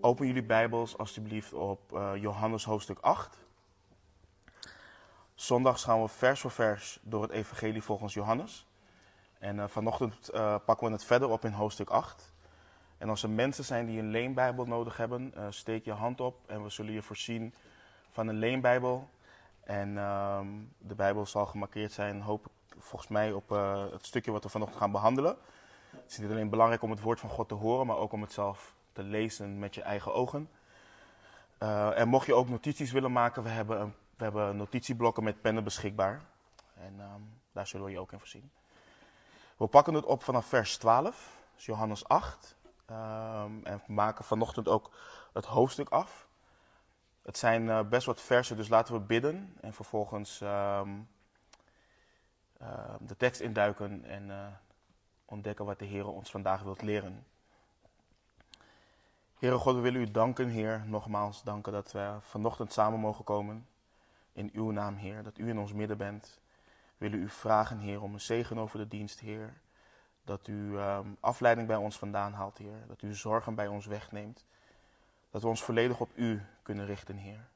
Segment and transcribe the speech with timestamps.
[0.00, 3.38] Open jullie Bijbels alstublieft op uh, Johannes hoofdstuk 8.
[5.34, 8.66] Zondags gaan we vers voor vers door het Evangelie volgens Johannes.
[9.38, 12.32] En uh, vanochtend uh, pakken we het verder op in hoofdstuk 8.
[12.98, 16.62] En als er mensen zijn die een leenbijbel nodig hebben, steek je hand op en
[16.62, 17.54] we zullen je voorzien
[18.10, 19.08] van een leenbijbel.
[19.64, 20.40] En uh,
[20.78, 22.46] de Bijbel zal gemarkeerd zijn, hoop
[22.78, 23.48] volgens mij, op
[23.92, 25.36] het stukje wat we vanochtend gaan behandelen.
[25.90, 28.20] Het is niet alleen belangrijk om het woord van God te horen, maar ook om
[28.20, 30.50] het zelf te lezen met je eigen ogen.
[31.58, 35.64] Uh, en mocht je ook notities willen maken, we hebben, we hebben notitieblokken met pennen
[35.64, 36.20] beschikbaar.
[36.74, 38.50] En um, daar zullen we je ook in voorzien.
[39.56, 42.56] We pakken het op vanaf vers 12, dus Johannes 8.
[42.90, 44.90] Um, en maken vanochtend ook
[45.32, 46.28] het hoofdstuk af.
[47.22, 51.08] Het zijn uh, best wat versen, dus laten we bidden en vervolgens um,
[53.00, 54.46] de tekst induiken en uh,
[55.24, 57.26] ontdekken wat de Heer ons vandaag wilt leren.
[59.38, 63.66] Heere God, we willen u danken, Heer, nogmaals danken dat we vanochtend samen mogen komen.
[64.32, 66.40] In uw naam, Heer, dat u in ons midden bent.
[66.96, 69.60] We willen u vragen, Heer, om een zegen over de dienst, Heer.
[70.24, 72.86] Dat u um, afleiding bij ons vandaan haalt, Heer.
[72.86, 74.44] Dat u zorgen bij ons wegneemt.
[75.30, 77.48] Dat we ons volledig op u kunnen richten, Heer.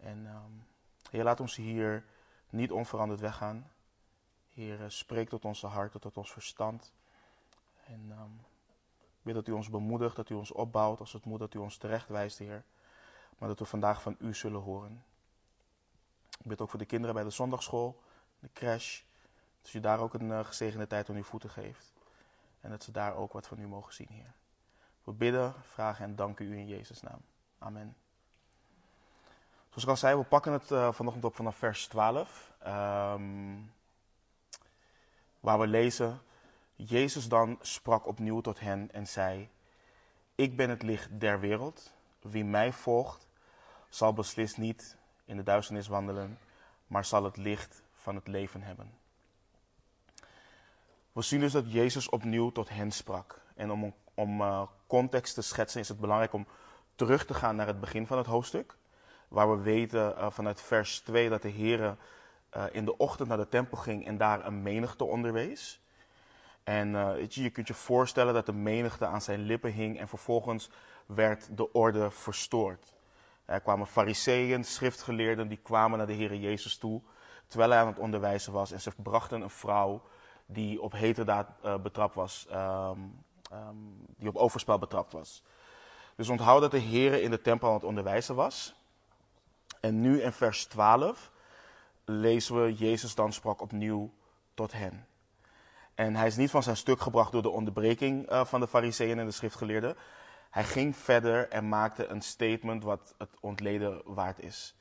[0.00, 0.66] En um,
[1.10, 2.04] Heer, laat ons hier
[2.50, 3.70] niet onveranderd weggaan.
[4.54, 6.92] Heer, spreek tot onze hart, tot ons verstand.
[7.86, 8.40] En um,
[9.28, 11.76] bid dat u ons bemoedigt, dat u ons opbouwt als het moet, dat u ons
[11.76, 12.64] terechtwijst, Heer.
[13.38, 15.04] Maar dat we vandaag van u zullen horen.
[16.38, 18.02] Ik bid ook voor de kinderen bij de zondagschool,
[18.38, 19.02] de crash.
[19.62, 21.92] Dat u daar ook een uh, gezegende tijd aan uw voeten geeft.
[22.60, 24.32] En dat ze daar ook wat van u mogen zien, Heer.
[25.04, 27.20] We bidden, vragen en danken u in Jezus' naam.
[27.58, 27.96] Amen.
[29.68, 32.52] Zoals ik al zei, we pakken het uh, vanochtend op vanaf vers 12.
[32.66, 33.72] Um,
[35.40, 36.20] waar we lezen
[36.86, 39.48] Jezus dan sprak opnieuw tot hen en zei:
[40.34, 41.92] Ik ben het licht der wereld.
[42.20, 43.28] Wie mij volgt,
[43.88, 46.38] zal beslist niet in de duisternis wandelen,
[46.86, 48.92] maar zal het licht van het leven hebben.
[51.12, 53.40] We zien dus dat Jezus opnieuw tot hen sprak.
[53.54, 56.46] En om, om uh, context te schetsen is het belangrijk om
[56.94, 58.76] terug te gaan naar het begin van het hoofdstuk.
[59.28, 61.96] Waar we weten uh, vanuit vers 2 dat de Heer
[62.56, 65.80] uh, in de ochtend naar de tempel ging en daar een menigte onderwees.
[66.68, 70.70] En uh, je, kunt je voorstellen dat de menigte aan zijn lippen hing en vervolgens
[71.06, 72.94] werd de orde verstoord.
[73.44, 77.02] Er kwamen fariseeën, schriftgeleerden, die kwamen naar de Heer Jezus toe
[77.46, 78.72] terwijl hij aan het onderwijzen was.
[78.72, 80.02] En ze brachten een vrouw
[80.46, 85.42] die op heterdaad uh, betrapt was, um, um, die op overspel betrapt was.
[86.16, 88.74] Dus onthoud dat de Heer in de tempel aan het onderwijzen was.
[89.80, 91.30] En nu in vers 12
[92.04, 94.10] lezen we, Jezus dan sprak opnieuw
[94.54, 95.07] tot hen.
[95.98, 99.18] En hij is niet van zijn stuk gebracht door de onderbreking uh, van de fariseeën
[99.18, 99.96] en de schriftgeleerden.
[100.50, 104.74] Hij ging verder en maakte een statement wat het ontleden waard is.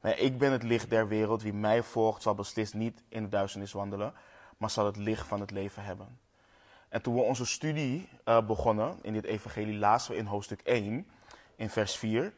[0.00, 1.42] Maar ik ben het licht der wereld.
[1.42, 4.14] Wie mij volgt zal beslist niet in de duisternis wandelen,
[4.56, 6.18] maar zal het licht van het leven hebben.
[6.88, 11.06] En toen we onze studie uh, begonnen in dit evangelie, lazen we in hoofdstuk 1,
[11.56, 12.34] in vers 4.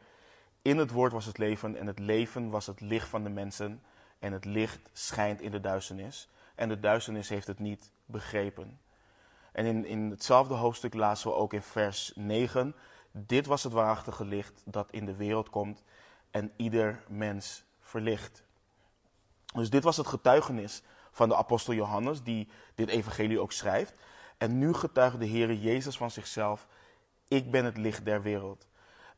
[0.61, 3.81] In het woord was het leven en het leven was het licht van de mensen.
[4.19, 6.29] En het licht schijnt in de duisternis.
[6.55, 8.79] En de duisternis heeft het niet begrepen.
[9.51, 12.75] En in, in hetzelfde hoofdstuk lazen we ook in vers 9.
[13.11, 15.83] Dit was het waarachtige licht dat in de wereld komt
[16.31, 18.43] en ieder mens verlicht.
[19.53, 23.93] Dus dit was het getuigenis van de apostel Johannes, die dit evangelie ook schrijft.
[24.37, 26.67] En nu getuigt de Heer Jezus van zichzelf,
[27.27, 28.67] ik ben het licht der wereld.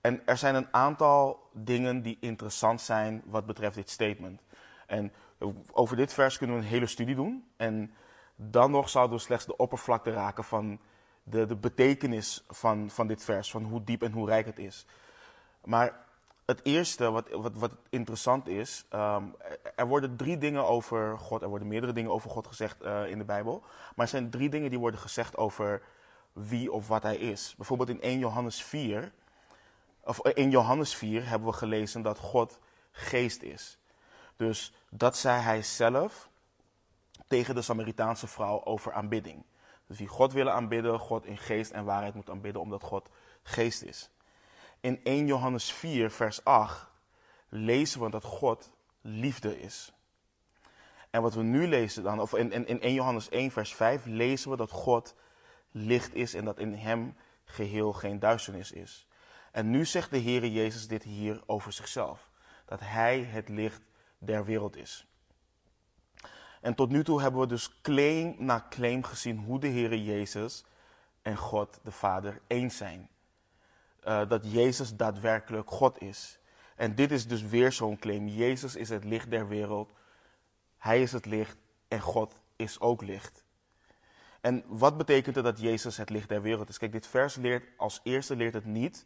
[0.02, 4.42] En er zijn een aantal dingen die interessant zijn wat betreft dit statement.
[4.88, 5.14] En
[5.72, 7.46] over dit vers kunnen we een hele studie doen.
[7.58, 7.94] En
[8.50, 10.80] dan nog zouden we slechts de oppervlakte raken van
[11.24, 14.86] de, de betekenis van, van dit vers, van hoe diep en hoe rijk het is.
[15.64, 16.06] Maar
[16.46, 19.36] het eerste wat, wat, wat interessant is, um,
[19.76, 23.18] er worden drie dingen over God, er worden meerdere dingen over God gezegd uh, in
[23.18, 23.64] de Bijbel,
[23.96, 25.82] maar er zijn drie dingen die worden gezegd over
[26.34, 27.54] wie of wat hij is.
[27.58, 29.12] Bijvoorbeeld in 1 Johannes 4,
[30.04, 32.60] of in Johannes 4 hebben we gelezen dat God
[32.92, 33.78] geest is.
[34.36, 36.30] Dus dat zei hij zelf
[37.28, 39.46] tegen de Samaritaanse vrouw over aanbidding.
[39.88, 43.10] Dus die God willen aanbidden, God in geest en waarheid moet aanbidden, omdat God
[43.44, 44.10] geest is.
[44.80, 46.88] In 1 Johannes 4, vers 8
[47.50, 48.72] lezen we dat God
[49.02, 49.94] liefde is.
[51.10, 54.06] En wat we nu lezen dan, of in, in, in 1 Johannes 1, vers 5,
[54.06, 55.16] lezen we dat God
[55.72, 57.16] licht is en dat in hem
[57.46, 59.08] geheel geen duisternis is.
[59.52, 62.30] En nu zegt de Heere Jezus dit hier over zichzelf.
[62.66, 63.82] Dat hij het licht
[64.18, 65.08] der wereld is.
[66.62, 70.64] En tot nu toe hebben we dus claim na claim gezien hoe de Heere Jezus
[71.22, 73.10] en God de Vader één zijn.
[74.04, 76.40] eh, dat Jezus daadwerkelijk God is.
[76.76, 78.28] En dit is dus weer zo'n claim.
[78.28, 79.92] Jezus is het licht der wereld.
[80.78, 83.44] Hij is het licht en God is ook licht.
[84.42, 86.78] En wat betekent het dat Jezus het licht der wereld is?
[86.78, 89.06] Kijk, dit vers leert als eerste leert het niet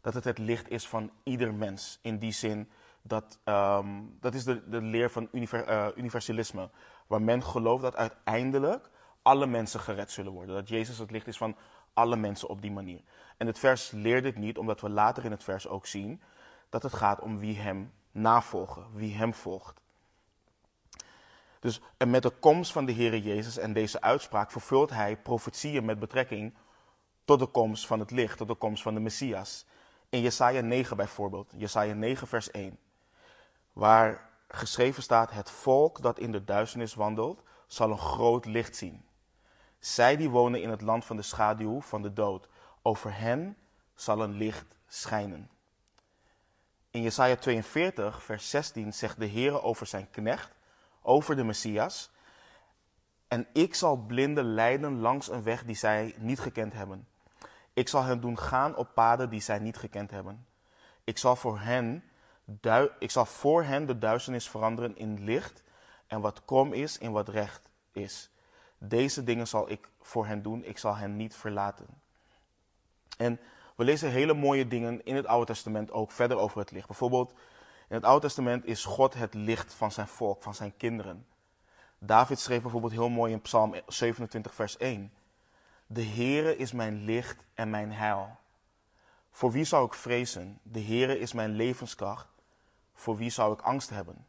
[0.00, 1.98] dat het het licht is van ieder mens.
[2.02, 2.70] In die zin
[3.08, 3.88] dat, ehm,
[4.20, 6.70] dat is de, de leer van eh, universalisme.
[7.06, 8.90] Waar men gelooft dat uiteindelijk
[9.22, 10.54] alle mensen gered zullen worden.
[10.54, 11.56] Dat Jezus het licht is van
[11.92, 13.00] alle mensen op die manier.
[13.36, 16.22] En het vers leert dit niet, omdat we later in het vers ook zien
[16.68, 19.80] dat het gaat om wie hem navolgen, wie hem volgt.
[21.60, 25.84] Dus en met de komst van de Heer Jezus en deze uitspraak vervult hij profetieën
[25.84, 26.54] met betrekking
[27.24, 29.66] tot de komst van het licht, tot de komst van de Messias.
[30.08, 32.78] In Jesaja 9 bijvoorbeeld, Jesaja 9 vers 1,
[33.78, 39.04] waar geschreven staat, het volk dat in de duisternis wandelt, zal een groot licht zien.
[39.78, 42.48] Zij die wonen in het land van de schaduw van de dood,
[42.82, 43.56] over hen
[43.94, 45.50] zal een licht schijnen.
[46.90, 50.54] In Jesaja 42, vers 16 zegt de Heer over zijn knecht,
[51.02, 52.10] over de Messias.
[53.28, 57.08] En ik zal blinden leiden langs een weg die zij niet gekend hebben.
[57.72, 60.46] Ik zal hen doen gaan op paden die zij niet gekend hebben.
[61.04, 62.04] Ik zal voor hen,
[62.98, 65.62] ik zal voor hen de duisternis veranderen in licht
[66.06, 68.30] en wat krom is in wat recht is.
[68.78, 71.86] Deze dingen zal ik voor hen doen, ik zal hen niet verlaten.
[73.16, 73.40] En
[73.76, 76.86] we lezen hele mooie dingen in het Oude Testament ook verder over het licht.
[76.86, 77.30] Bijvoorbeeld
[77.88, 81.26] in het Oude Testament is God het licht van zijn volk, van zijn kinderen.
[81.98, 85.12] David schreef bijvoorbeeld heel mooi in Psalm 27, vers 1.
[85.86, 88.36] De Heere is mijn licht en mijn heil.
[89.30, 90.58] Voor wie zou ik vrezen?
[90.62, 92.37] De Heere is mijn levenskracht.
[92.98, 94.26] Voor wie zou ik angst hebben?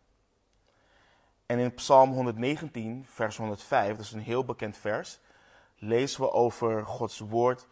[1.46, 5.20] En in Psalm 119, vers 105, dat is een heel bekend vers,
[5.78, 7.68] lezen we over Gods woord.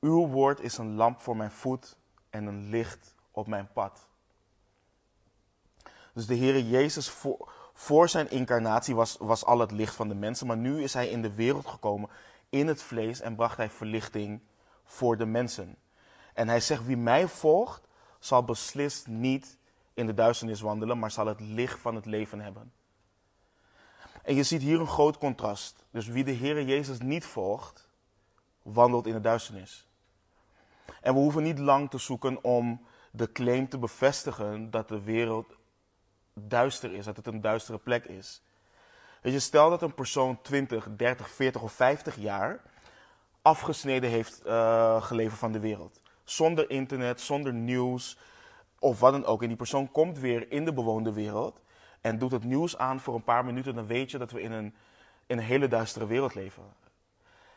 [0.00, 1.96] Uw woord is een lamp voor mijn voet
[2.30, 4.08] en een licht op mijn pad.
[6.12, 10.14] Dus de Heer Jezus voor, voor zijn incarnatie was, was al het licht van de
[10.14, 12.10] mensen, maar nu is hij in de wereld gekomen
[12.48, 14.40] in het vlees en bracht hij verlichting
[14.84, 15.76] voor de mensen.
[16.34, 17.88] En hij zegt, wie mij volgt,
[18.18, 19.58] zal beslist niet
[19.96, 22.72] in de duisternis wandelen, maar zal het licht van het leven hebben.
[24.22, 25.84] En je ziet hier een groot contrast.
[25.90, 27.88] Dus wie de Heer Jezus niet volgt,
[28.62, 29.88] wandelt in de duisternis.
[31.00, 35.56] En we hoeven niet lang te zoeken om de claim te bevestigen dat de wereld
[36.34, 38.42] duister is, dat het een duistere plek is.
[39.22, 42.60] Weet je, stel dat een persoon 20, 30, 40 of 50 jaar
[43.42, 46.00] afgesneden heeft uh, van de wereld.
[46.24, 48.18] Zonder internet, zonder nieuws
[48.78, 49.42] of wat dan ook.
[49.42, 51.60] En die persoon komt weer in de bewoonde wereld
[52.00, 53.74] en doet het nieuws aan voor een paar minuten.
[53.74, 54.74] Dan weet je dat we in een,
[55.26, 56.64] in een hele duistere wereld leven.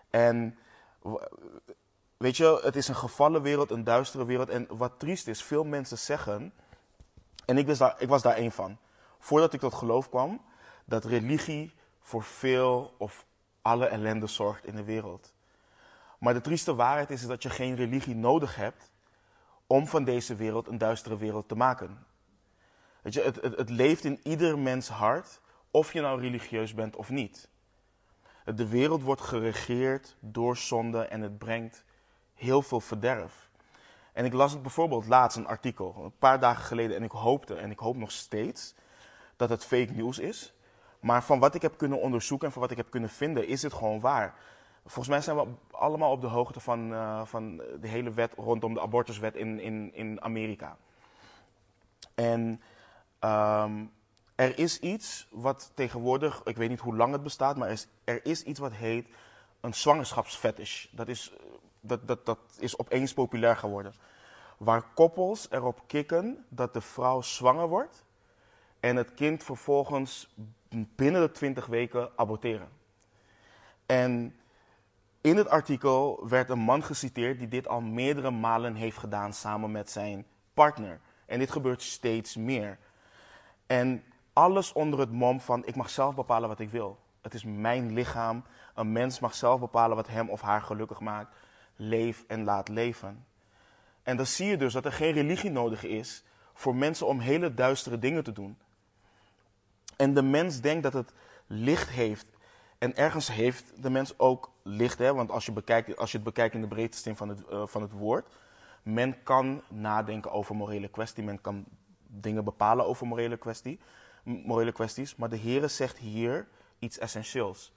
[0.09, 0.57] En
[2.17, 4.49] weet je, het is een gevallen wereld, een duistere wereld.
[4.49, 6.53] En wat triest is, veel mensen zeggen
[7.49, 8.77] en ik was, daar, ik was daar één van.
[9.19, 10.41] Voordat ik tot geloof kwam,
[10.85, 13.25] dat religie voor veel of
[13.61, 15.33] alle ellende zorgt in de wereld.
[16.19, 18.88] Maar de trieste waarheid is dat je geen religie nodig hebt
[19.71, 22.05] om van deze wereld een duistere wereld te maken.
[23.01, 26.95] Weet je, het, het, het leeft in ieder mens hart, of je nou religieus bent
[26.95, 27.49] of niet.
[28.55, 31.83] De wereld wordt geregeerd door zonde en het brengt
[32.33, 33.49] heel veel verderf.
[34.13, 37.55] En ik las het bijvoorbeeld laatst een artikel, een paar dagen geleden, en ik hoopte,
[37.55, 38.75] en ik hoop nog steeds,
[39.35, 40.53] dat het fake news is.
[40.99, 43.61] Maar van wat ik heb kunnen onderzoeken en van wat ik heb kunnen vinden, is
[43.61, 44.35] het gewoon waar.
[44.85, 48.73] Volgens mij zijn we allemaal op de hoogte van, uh, van de hele wet rondom
[48.73, 50.77] de abortuswet in, in, in Amerika.
[52.15, 52.61] En
[53.19, 53.91] um,
[54.35, 57.87] er is iets wat tegenwoordig, ik weet niet hoe lang het bestaat, maar er is,
[58.03, 59.07] er is iets wat heet
[59.61, 60.87] een zwangerschapsfetish.
[60.91, 61.33] Dat is
[61.81, 63.93] dat, dat, dat is opeens populair geworden.
[64.57, 68.05] Waar koppels erop kikken dat de vrouw zwanger wordt
[68.79, 70.35] en het kind vervolgens
[70.69, 72.69] binnen de 20 weken aborteren.
[73.85, 74.38] En
[75.21, 79.71] in het artikel werd een man geciteerd die dit al meerdere malen heeft gedaan samen
[79.71, 80.99] met zijn partner.
[81.25, 82.77] En dit gebeurt steeds meer.
[83.67, 86.99] En alles onder het mom van ik mag zelf bepalen wat ik wil.
[87.21, 88.43] Het is mijn lichaam.
[88.75, 91.35] Een mens mag zelf bepalen wat hem of haar gelukkig maakt
[91.79, 93.25] leef en laat leven.
[94.03, 96.23] En dan zie je dus dat er geen religie nodig is
[96.53, 98.57] voor mensen om hele duistere dingen te doen.
[99.95, 101.13] En de mens denkt dat het
[101.47, 102.25] licht heeft.
[102.79, 105.13] En ergens heeft de mens ook licht, hè?
[105.13, 107.67] want als je, bekijkt, als je het bekijkt in de breedste zin van het, uh,
[107.67, 108.27] van het woord,
[108.83, 111.65] men kan nadenken over morele kwestie, men kan
[112.07, 113.79] dingen bepalen over morele, kwestie,
[114.23, 116.47] morele kwesties, maar de Heere zegt hier
[116.79, 117.73] iets essentieels.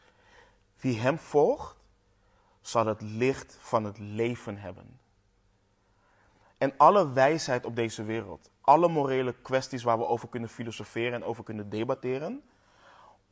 [0.80, 1.76] Wie hem volgt,
[2.60, 5.00] zal het licht van het leven hebben.
[6.58, 11.24] En alle wijsheid op deze wereld, alle morele kwesties waar we over kunnen filosoferen en
[11.24, 12.42] over kunnen debatteren,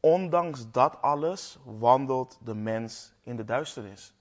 [0.01, 4.15] ondanks dat alles wandelt de mens in de duisternis.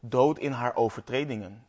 [0.00, 1.66] Dood in haar overtredingen.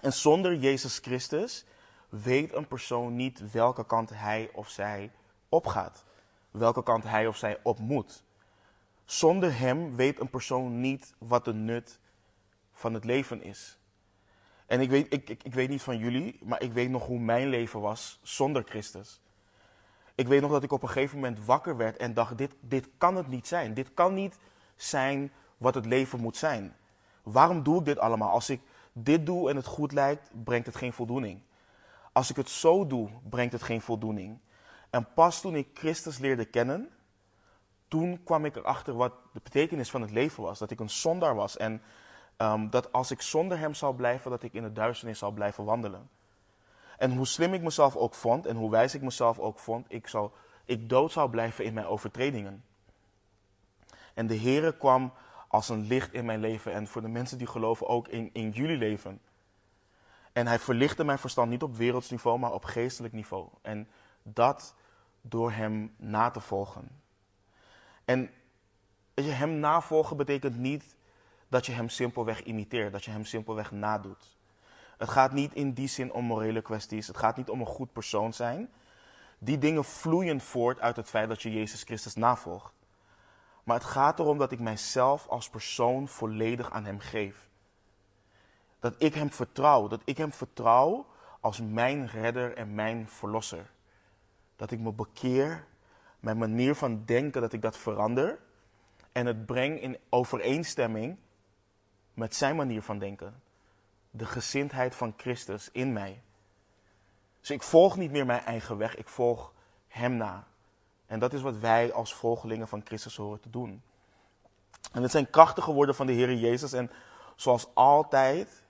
[0.00, 1.64] En zonder Jezus Christus
[2.08, 5.12] weet een persoon niet welke kant hij of zij
[5.48, 6.04] opgaat,
[6.50, 8.24] welke kant hij of zij op moet.
[9.04, 11.98] Zonder hem weet een persoon niet wat de nut
[12.72, 13.78] van het leven is.
[14.66, 17.18] En ik weet, ik, ik, ik, weet niet van jullie, maar ik weet nog hoe
[17.18, 19.20] mijn leven was zonder Christus.
[20.18, 22.88] Ik weet nog dat ik op een gegeven moment wakker werd en dacht: dit, dit
[22.98, 23.74] kan het niet zijn.
[23.74, 24.38] Dit kan niet
[24.76, 26.76] zijn wat het leven moet zijn.
[27.22, 28.30] Waarom doe ik dit allemaal?
[28.30, 28.60] Als ik
[28.92, 31.40] dit doe en het goed lijkt, brengt het geen voldoening.
[32.12, 34.38] Als ik het zo doe, brengt het geen voldoening.
[34.90, 36.88] En pas toen ik Christus leerde kennen,
[37.88, 40.58] toen kwam ik erachter wat de betekenis van het leven was.
[40.58, 41.82] Dat ik een zondaar was en
[42.38, 45.64] um, dat als ik zonder hem zou blijven, dat ik in de duisternis zou blijven
[45.64, 46.08] wandelen.
[46.98, 50.06] En hoe slim ik mezelf ook vond en hoe wijs ik mezelf ook vond, ik,
[50.06, 50.30] zou,
[50.64, 52.64] ik dood zou blijven in mijn overtredingen.
[54.14, 55.12] En de Heere kwam
[55.48, 58.50] als een licht in mijn leven en voor de mensen die geloven ook in, in
[58.50, 59.20] jullie leven.
[60.32, 63.48] En hij verlichtte mijn verstand niet op werelds niveau, maar op geestelijk niveau.
[63.62, 63.88] En
[64.22, 64.74] dat
[65.20, 67.02] door hem na te volgen.
[68.04, 68.30] En
[69.14, 70.96] hem navolgen betekent niet
[71.48, 74.37] dat je hem simpelweg imiteert, dat je hem simpelweg nadoet.
[74.98, 77.92] Het gaat niet in die zin om morele kwesties, het gaat niet om een goed
[77.92, 78.70] persoon zijn.
[79.38, 82.72] Die dingen vloeien voort uit het feit dat je Jezus Christus navolgt.
[83.64, 87.48] Maar het gaat erom dat ik mijzelf als persoon volledig aan Hem geef.
[88.80, 91.06] Dat ik Hem vertrouw, dat ik Hem vertrouw
[91.40, 93.70] als mijn redder en mijn verlosser.
[94.56, 95.66] Dat ik me bekeer,
[96.20, 98.38] mijn manier van denken, dat ik dat verander
[99.12, 101.16] en het breng in overeenstemming
[102.14, 103.42] met Zijn manier van denken.
[104.18, 106.22] De gezindheid van Christus in mij.
[107.40, 109.52] Dus ik volg niet meer mijn eigen weg, ik volg
[109.88, 110.46] Hem na.
[111.06, 113.82] En dat is wat wij als volgelingen van Christus horen te doen.
[114.92, 116.72] En het zijn krachtige woorden van de Heer Jezus.
[116.72, 116.90] En
[117.36, 118.62] zoals altijd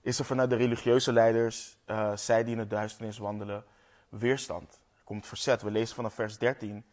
[0.00, 3.64] is er vanuit de religieuze leiders, uh, zij die in de duisternis wandelen,
[4.08, 4.72] weerstand.
[4.72, 5.62] Er komt verzet.
[5.62, 6.84] We lezen vanaf vers 13.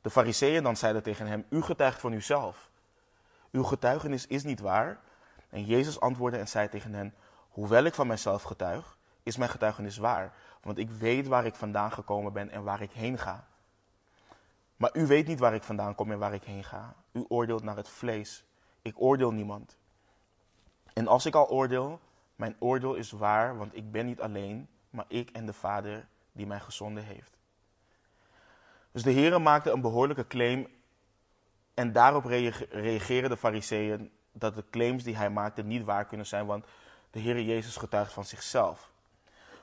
[0.00, 2.70] De fariseeën dan zeiden tegen hem, u getuigt van uzelf.
[3.50, 5.00] Uw getuigenis is niet waar.
[5.50, 7.14] En Jezus antwoordde en zei tegen hen,
[7.48, 10.34] hoewel ik van mijzelf getuig, is mijn getuigenis waar.
[10.62, 13.46] Want ik weet waar ik vandaan gekomen ben en waar ik heen ga.
[14.76, 16.94] Maar u weet niet waar ik vandaan kom en waar ik heen ga.
[17.12, 18.44] U oordeelt naar het vlees.
[18.82, 19.76] Ik oordeel niemand.
[20.92, 22.00] En als ik al oordeel,
[22.36, 26.46] mijn oordeel is waar, want ik ben niet alleen, maar ik en de Vader die
[26.46, 27.36] mij gezonden heeft.
[28.92, 30.66] Dus de Heer maakte een behoorlijke claim
[31.74, 36.46] en daarop reageren de fariseeën dat de claims die hij maakte niet waar kunnen zijn,
[36.46, 36.64] want
[37.10, 38.90] de Heer Jezus getuigt van zichzelf.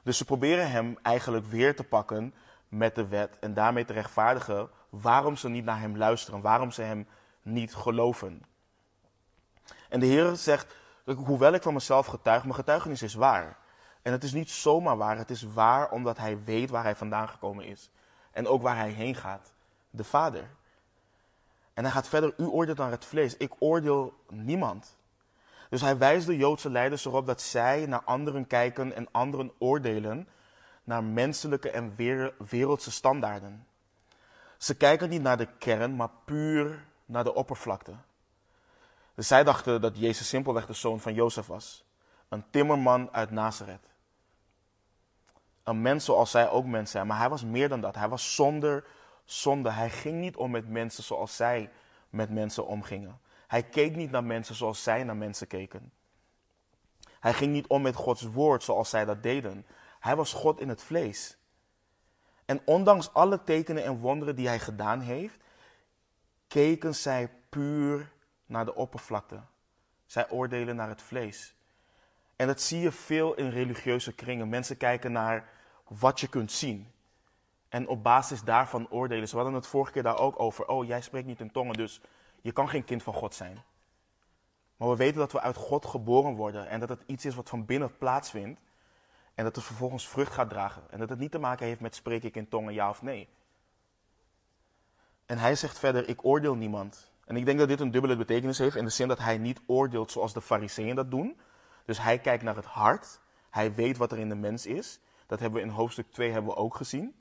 [0.03, 2.34] Dus ze proberen hem eigenlijk weer te pakken
[2.67, 6.81] met de wet en daarmee te rechtvaardigen waarom ze niet naar hem luisteren, waarom ze
[6.81, 7.07] hem
[7.41, 8.43] niet geloven.
[9.89, 13.57] En de Heer zegt, hoewel ik van mezelf getuig, mijn getuigenis is waar.
[14.01, 17.29] En het is niet zomaar waar, het is waar omdat hij weet waar hij vandaan
[17.29, 17.91] gekomen is.
[18.31, 19.53] En ook waar hij heen gaat,
[19.89, 20.50] de Vader.
[21.75, 24.98] En hij gaat verder, u oordeelt naar het vlees, ik oordeel niemand.
[25.70, 30.27] Dus hij wijst de Joodse leiders erop dat zij naar anderen kijken en anderen oordelen
[30.84, 31.96] naar menselijke en
[32.38, 33.67] wereldse standaarden.
[34.58, 37.94] Ze kijken niet naar de kern, maar puur naar de oppervlakte.
[39.15, 41.86] Dus zij dachten dat Jezus simpelweg de zoon van Jozef was.
[42.29, 43.88] Een timmerman uit Nazareth.
[45.63, 47.96] Een mens zoals zij ook mensen zijn, maar hij was meer dan dat.
[47.96, 48.86] Hij was zonder
[49.25, 49.72] zonde.
[49.72, 51.70] Hij ging niet om met mensen zoals zij
[52.10, 53.20] met mensen omgingen.
[53.48, 55.91] Hij keek niet naar mensen zoals zij naar mensen keken.
[57.20, 59.65] Hij ging niet om met Gods woord zoals zij dat deden.
[60.00, 61.38] Hij was God in het vlees.
[62.46, 65.39] En ondanks alle tekenen en wonderen die hij gedaan heeft,
[66.48, 68.12] keken zij puur
[68.46, 69.41] naar de oppervlakte.
[70.05, 71.55] Zij oordelen naar het vlees.
[72.36, 74.50] En dat zie je veel in religieuze kringen.
[74.50, 75.50] Mensen kijken naar
[75.88, 76.91] wat je kunt zien.
[77.75, 79.27] En op basis daarvan oordelen.
[79.27, 80.67] Ze hadden het vorige keer daar ook over.
[80.67, 82.01] Oh, jij spreekt niet in tongen, dus
[82.41, 83.63] je kan geen kind van God zijn.
[84.77, 87.50] Maar we weten dat we uit God geboren worden en dat het iets is wat
[87.50, 88.60] van binnen plaatsvindt.
[89.34, 90.82] En dat het vervolgens vrucht gaat dragen.
[90.89, 93.27] En dat het niet te maken heeft met spreek ik in tongen, ja of nee.
[95.25, 97.12] En hij zegt verder, ik oordeel niemand.
[97.25, 99.62] En ik denk dat dit een dubbele betekenis heeft in de zin dat hij niet
[99.65, 101.39] oordeelt zoals de fariseeën dat doen.
[101.86, 103.20] Dus hij kijkt naar het hart.
[103.50, 105.00] Hij weet wat er in de mens is.
[105.25, 107.15] Dat hebben we in hoofdstuk 2 hebben we ook gezien.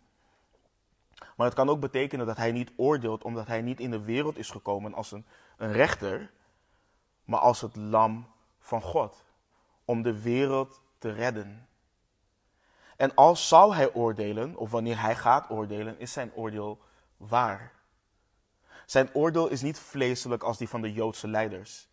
[1.37, 4.38] Maar het kan ook betekenen dat hij niet oordeelt omdat hij niet in de wereld
[4.38, 6.30] is gekomen als een, een rechter,
[7.25, 8.26] maar als het lam
[8.59, 9.25] van God.
[9.85, 11.68] Om de wereld te redden.
[12.97, 16.78] En als zou hij oordelen, of wanneer hij gaat oordelen, is zijn oordeel
[17.16, 17.73] waar.
[18.87, 21.88] Zijn oordeel is niet vleeselijk als die van de Joodse leiders.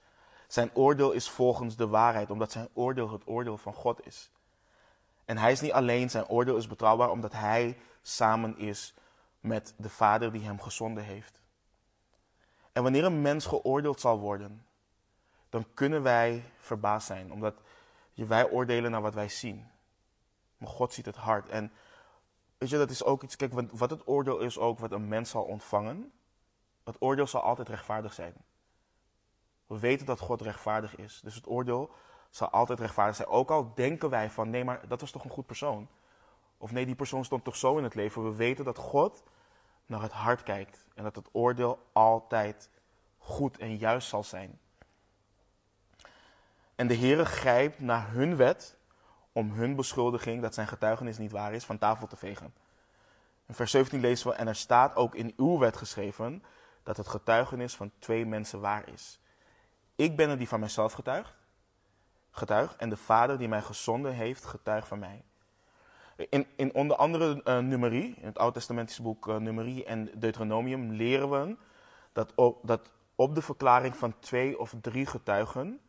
[0.47, 4.31] Zijn oordeel is volgens de waarheid, omdat zijn oordeel het oordeel van God is.
[5.25, 8.93] En hij is niet alleen, zijn oordeel is betrouwbaar omdat hij samen is
[9.41, 11.41] met de Vader die hem gezonden heeft.
[12.71, 14.65] En wanneer een mens geoordeeld zal worden,
[15.49, 17.61] dan kunnen wij verbaasd zijn, omdat
[18.13, 19.67] wij oordelen naar wat wij zien.
[20.57, 21.49] Maar God ziet het hart.
[21.49, 21.71] En
[22.57, 25.29] weet je, dat is ook iets, kijk, wat het oordeel is ook wat een mens
[25.29, 26.11] zal ontvangen.
[26.83, 28.33] Het oordeel zal altijd rechtvaardig zijn.
[29.65, 31.19] We weten dat God rechtvaardig is.
[31.23, 31.91] Dus het oordeel
[32.29, 33.27] zal altijd rechtvaardig zijn.
[33.27, 35.87] Ook al denken wij van, nee, maar dat was toch een goed persoon.
[36.61, 38.23] Of nee, die persoon stond toch zo in het leven.
[38.23, 39.23] We weten dat God
[39.85, 40.85] naar het hart kijkt.
[40.95, 42.69] En dat het oordeel altijd
[43.17, 44.59] goed en juist zal zijn.
[46.75, 48.77] En de Heere grijpt naar hun wet
[49.31, 52.53] om hun beschuldiging, dat zijn getuigenis niet waar is, van tafel te vegen.
[53.45, 56.43] In vers 17 lezen we, en er staat ook in uw wet geschreven
[56.83, 59.19] dat het getuigenis van twee mensen waar is.
[59.95, 61.35] Ik ben er die van mijzelf getuigt,
[62.31, 65.23] getuig, en de Vader die mij gezonden heeft, getuigt van mij.
[66.29, 71.55] In, in onder andere Nummerie, in het Oud-testamentische boek Nummerie en Deuteronomium, leren we
[72.13, 75.79] dat op, dat op de verklaring van twee of drie getuigen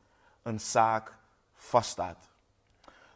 [0.42, 1.16] een zaak
[1.54, 2.30] vaststaat.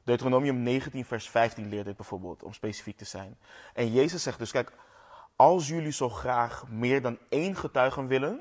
[0.04, 3.38] Deuteronomium 19, vers 15 leert dit bijvoorbeeld, om specifiek te zijn.
[3.74, 4.72] En Jezus zegt dus, kijk,
[5.36, 8.40] als jullie zo graag meer dan één getuigen willen,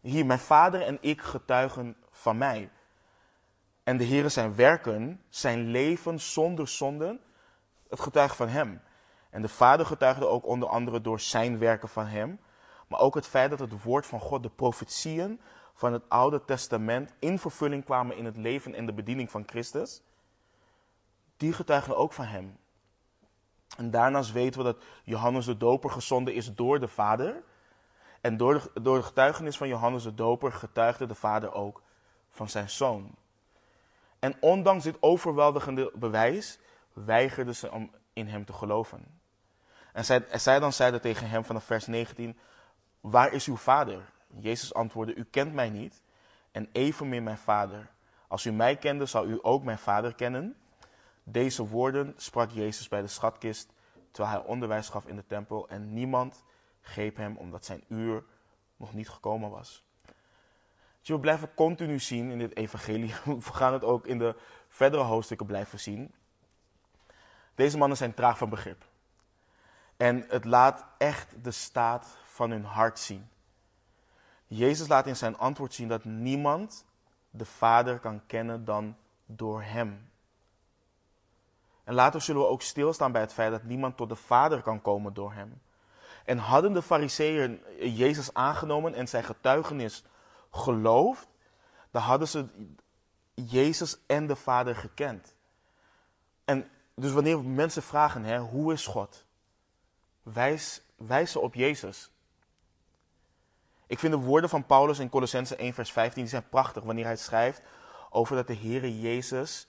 [0.00, 2.70] hier, mijn vader en ik getuigen van mij.
[3.82, 7.20] En de Heer zijn werken, zijn leven zonder zonden,
[7.92, 8.82] het getuigt van hem.
[9.30, 12.40] En de vader getuigde ook onder andere door zijn werken van hem.
[12.88, 15.40] Maar ook het feit dat het woord van God, de profetieën
[15.74, 20.02] van het Oude Testament in vervulling kwamen in het leven en de bediening van Christus
[21.36, 22.58] die getuigen ook van hem.
[23.76, 27.42] En daarnaast weten we dat Johannes de Doper gezonden is door de Vader.
[28.20, 31.82] En door de, door de getuigenis van Johannes de Doper getuigde de Vader ook
[32.30, 33.14] van zijn zoon.
[34.18, 36.58] En ondanks dit overweldigende bewijs
[36.92, 39.20] weigerden ze om in hem te geloven.
[39.92, 42.38] En zij, zij dan zeiden tegen hem vanaf vers 19,
[43.00, 44.10] waar is uw vader?
[44.38, 46.02] Jezus antwoordde, u kent mij niet
[46.50, 47.90] en evenmin mijn vader.
[48.28, 50.56] Als u mij kende, zou u ook mijn vader kennen.
[51.24, 53.72] Deze woorden sprak Jezus bij de schatkist
[54.10, 56.44] terwijl hij onderwijs gaf in de tempel en niemand
[56.80, 58.24] greep hem omdat zijn uur
[58.76, 59.84] nog niet gekomen was.
[61.02, 63.14] We blijven continu zien in dit evangelie.
[63.24, 64.36] We gaan het ook in de
[64.68, 66.14] verdere hoofdstukken blijven zien.
[67.54, 68.84] Deze mannen zijn traag van begrip.
[69.96, 73.28] En het laat echt de staat van hun hart zien.
[74.46, 76.86] Jezus laat in zijn antwoord zien dat niemand
[77.30, 80.10] de Vader kan kennen dan door Hem.
[81.84, 84.82] En later zullen we ook stilstaan bij het feit dat niemand tot de Vader kan
[84.82, 85.60] komen door hem.
[86.24, 90.04] En hadden de Fariseeën Jezus aangenomen en zijn getuigenis
[90.50, 91.28] geloofd,
[91.90, 92.46] dan hadden ze
[93.34, 95.34] Jezus en de Vader gekend.
[96.44, 99.26] En dus wanneer mensen vragen, hè, hoe is God?
[100.22, 102.10] Wijs, wijs ze op Jezus.
[103.86, 107.04] Ik vind de woorden van Paulus in Colossense 1 vers 15 die zijn prachtig wanneer
[107.04, 107.62] hij schrijft
[108.10, 109.66] over dat de Heere Jezus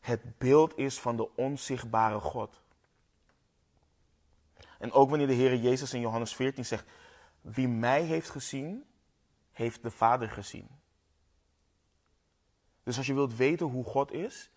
[0.00, 2.60] het beeld is van de onzichtbare God.
[4.78, 6.86] En ook wanneer de Heer Jezus in Johannes 14 zegt,
[7.40, 8.84] wie mij heeft gezien,
[9.52, 10.68] heeft de Vader gezien.
[12.82, 14.50] Dus als je wilt weten hoe God is,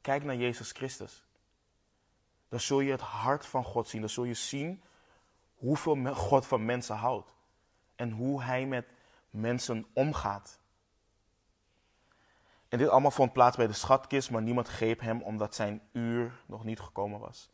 [0.00, 1.24] kijk naar Jezus Christus.
[2.48, 4.00] Dan zul je het hart van God zien.
[4.00, 4.82] Dan zul je zien
[5.54, 7.34] hoeveel God van mensen houdt.
[7.96, 8.86] En hoe hij met
[9.30, 10.58] mensen omgaat.
[12.68, 16.42] En dit allemaal vond plaats bij de schatkist, maar niemand greep hem omdat zijn uur
[16.46, 17.50] nog niet gekomen was.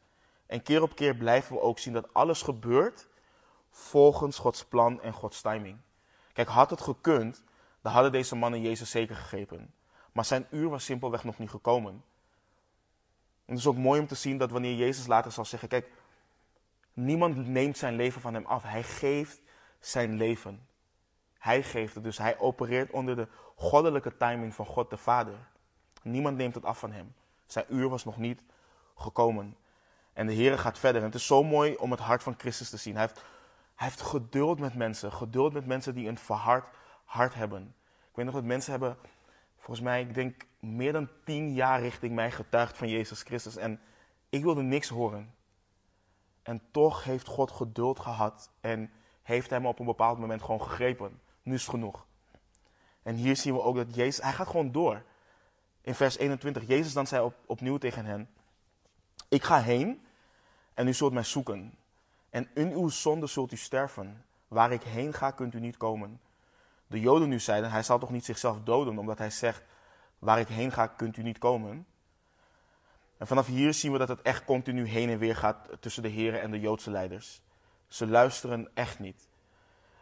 [0.47, 3.09] En keer op keer blijven we ook zien dat alles gebeurt
[3.71, 5.79] volgens Gods plan en Gods timing.
[6.33, 7.43] Kijk, had het gekund,
[7.81, 9.75] dan hadden deze mannen Jezus zeker gegrepen.
[10.13, 12.05] Maar zijn uur was simpelweg nog niet gekomen.
[13.47, 15.91] Het is ook mooi om te zien dat wanneer Jezus later zal zeggen: Kijk,
[16.93, 18.63] niemand neemt zijn leven van hem af.
[18.63, 19.41] Hij geeft
[19.81, 20.67] zijn leven.
[21.39, 25.35] Hij geeft het, dus hij opereert onder de goddelijke timing van God de Vader.
[26.03, 27.15] Niemand neemt het af van hem.
[27.47, 28.43] Zijn uur was nog niet
[28.97, 29.57] gekomen.
[30.13, 31.01] En de Heer gaat verder.
[31.01, 32.95] En het is zo mooi om het hart van Christus te zien.
[32.95, 33.23] Hij heeft,
[33.75, 35.13] hij heeft geduld met mensen.
[35.13, 36.65] Geduld met mensen die een verhard
[37.05, 37.75] hart hebben.
[38.11, 38.97] Ik weet nog dat mensen hebben,
[39.57, 43.57] volgens mij, ik denk meer dan tien jaar richting mij getuigd van Jezus Christus.
[43.57, 43.81] En
[44.29, 45.35] ik wilde niks horen.
[46.43, 48.91] En toch heeft God geduld gehad en
[49.23, 52.07] heeft hem op een bepaald moment gewoon gegrepen nu is het genoeg.
[53.03, 55.03] En hier zien we ook dat Jezus, hij gaat gewoon door.
[55.81, 58.29] In vers 21, Jezus dan zei op, opnieuw tegen hen,
[59.29, 60.07] ik ga heen
[60.75, 61.79] en u zult mij zoeken.
[62.31, 64.25] En in uw zonde zult u sterven.
[64.49, 66.21] Waar ik heen ga, kunt u niet komen.
[66.87, 69.63] De Joden nu zeiden, hij zal toch niet zichzelf doden, omdat hij zegt,
[70.19, 71.87] waar ik heen ga, kunt u niet komen.
[73.17, 76.09] En vanaf hier zien we dat het echt continu heen en weer gaat tussen de
[76.09, 77.41] heren en de Joodse leiders.
[77.89, 79.29] Ze luisteren echt niet.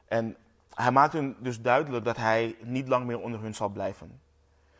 [0.08, 0.36] En
[0.74, 4.20] hij maakt hun dus duidelijk dat hij niet lang meer onder hun zal blijven.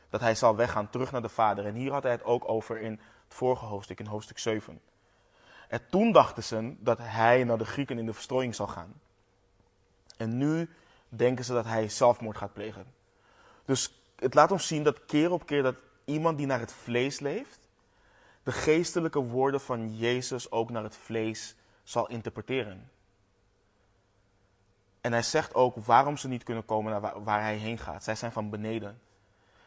[0.08, 1.66] Dat hij zal weggaan, terug naar de Vader.
[1.66, 4.80] En hier had hij het ook over in het vorige hoofdstuk, in hoofdstuk 7.
[5.68, 9.00] En toen dachten ze dat hij naar de Grieken in de verstrooiing zal gaan.
[10.16, 10.70] En nu
[11.08, 12.86] denken ze dat hij zelfmoord gaat plegen.
[13.64, 17.20] Dus het laat ons zien dat keer op keer dat iemand die naar het vlees
[17.20, 17.68] leeft,
[18.42, 22.90] de geestelijke woorden van Jezus ook naar het vlees zal interpreteren.
[25.00, 28.04] En hij zegt ook waarom ze niet kunnen komen naar waar, hij heen gaat.
[28.04, 29.00] Zij zijn van beneden.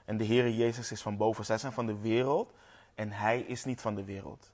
[0.06, 1.46] En de Heere Jezus is van boven.
[1.46, 2.54] Zij zijn van de wereld
[2.96, 4.52] en hij is niet van de wereld.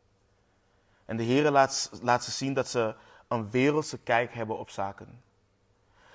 [1.06, 2.96] En de Heere laat, laat ze zien dat ze
[3.28, 5.22] een wereldse kijk hebben op zaken.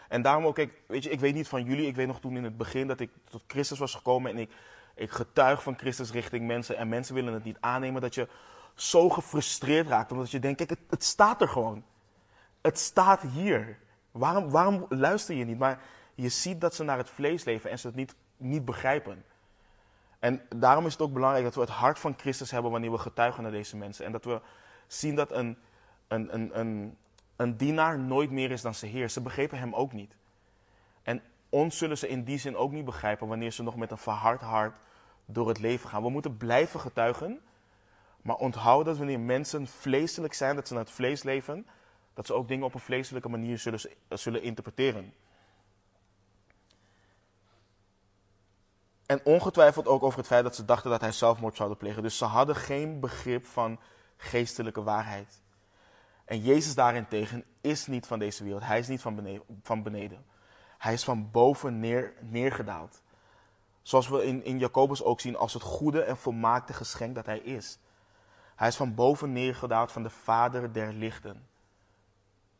[0.08, 2.36] En daarom ook, ik, weet je, ik weet niet van jullie, ik weet nog toen
[2.36, 4.50] in het begin dat ik tot Christus was gekomen en ik,
[4.94, 8.28] ik getuig van Christus richting mensen en mensen willen het niet aannemen, dat je
[8.74, 11.84] zo gefrustreerd raakt, omdat je denkt, kijk, het, het staat er gewoon.
[12.60, 13.78] Het staat hier.
[14.10, 15.58] Waarom, waarom luister je niet?
[15.58, 15.80] Maar
[16.14, 19.24] je ziet dat ze naar het vlees leven en ze het niet, niet begrijpen.
[20.18, 22.98] En daarom is het ook belangrijk dat we het hart van Christus hebben wanneer we
[22.98, 24.04] getuigen naar deze mensen.
[24.04, 24.40] En dat we
[24.86, 25.58] zien dat een,
[26.08, 26.96] een, een, een,
[27.38, 29.10] een dienaar nooit meer is dan zijn Heer.
[29.10, 30.16] Ze begrepen hem ook niet.
[31.02, 33.98] En ons zullen ze in die zin ook niet begrijpen wanneer ze nog met een
[33.98, 34.76] verhard hart
[35.24, 36.02] door het leven gaan.
[36.02, 37.40] We moeten blijven getuigen,
[38.22, 41.66] maar onthouden dat wanneer mensen vleeselijk zijn, dat ze naar het vlees leven,
[42.14, 45.14] dat ze ook dingen op een vleeselijke manier zullen, zullen interpreteren.
[49.06, 52.02] En ongetwijfeld ook over het feit dat ze dachten dat hij zelfmoord zouden plegen.
[52.02, 53.80] Dus ze hadden geen begrip van
[54.16, 55.40] geestelijke waarheid.
[56.28, 58.62] En Jezus daarentegen is niet van deze wereld.
[58.62, 59.42] Hij is niet van beneden.
[59.62, 60.24] Van beneden.
[60.78, 63.02] Hij is van boven neer, neergedaald.
[63.82, 67.38] Zoals we in, in Jacobus ook zien als het goede en volmaakte geschenk dat hij
[67.38, 67.78] is.
[68.56, 71.46] Hij is van boven neergedaald van de Vader der lichten.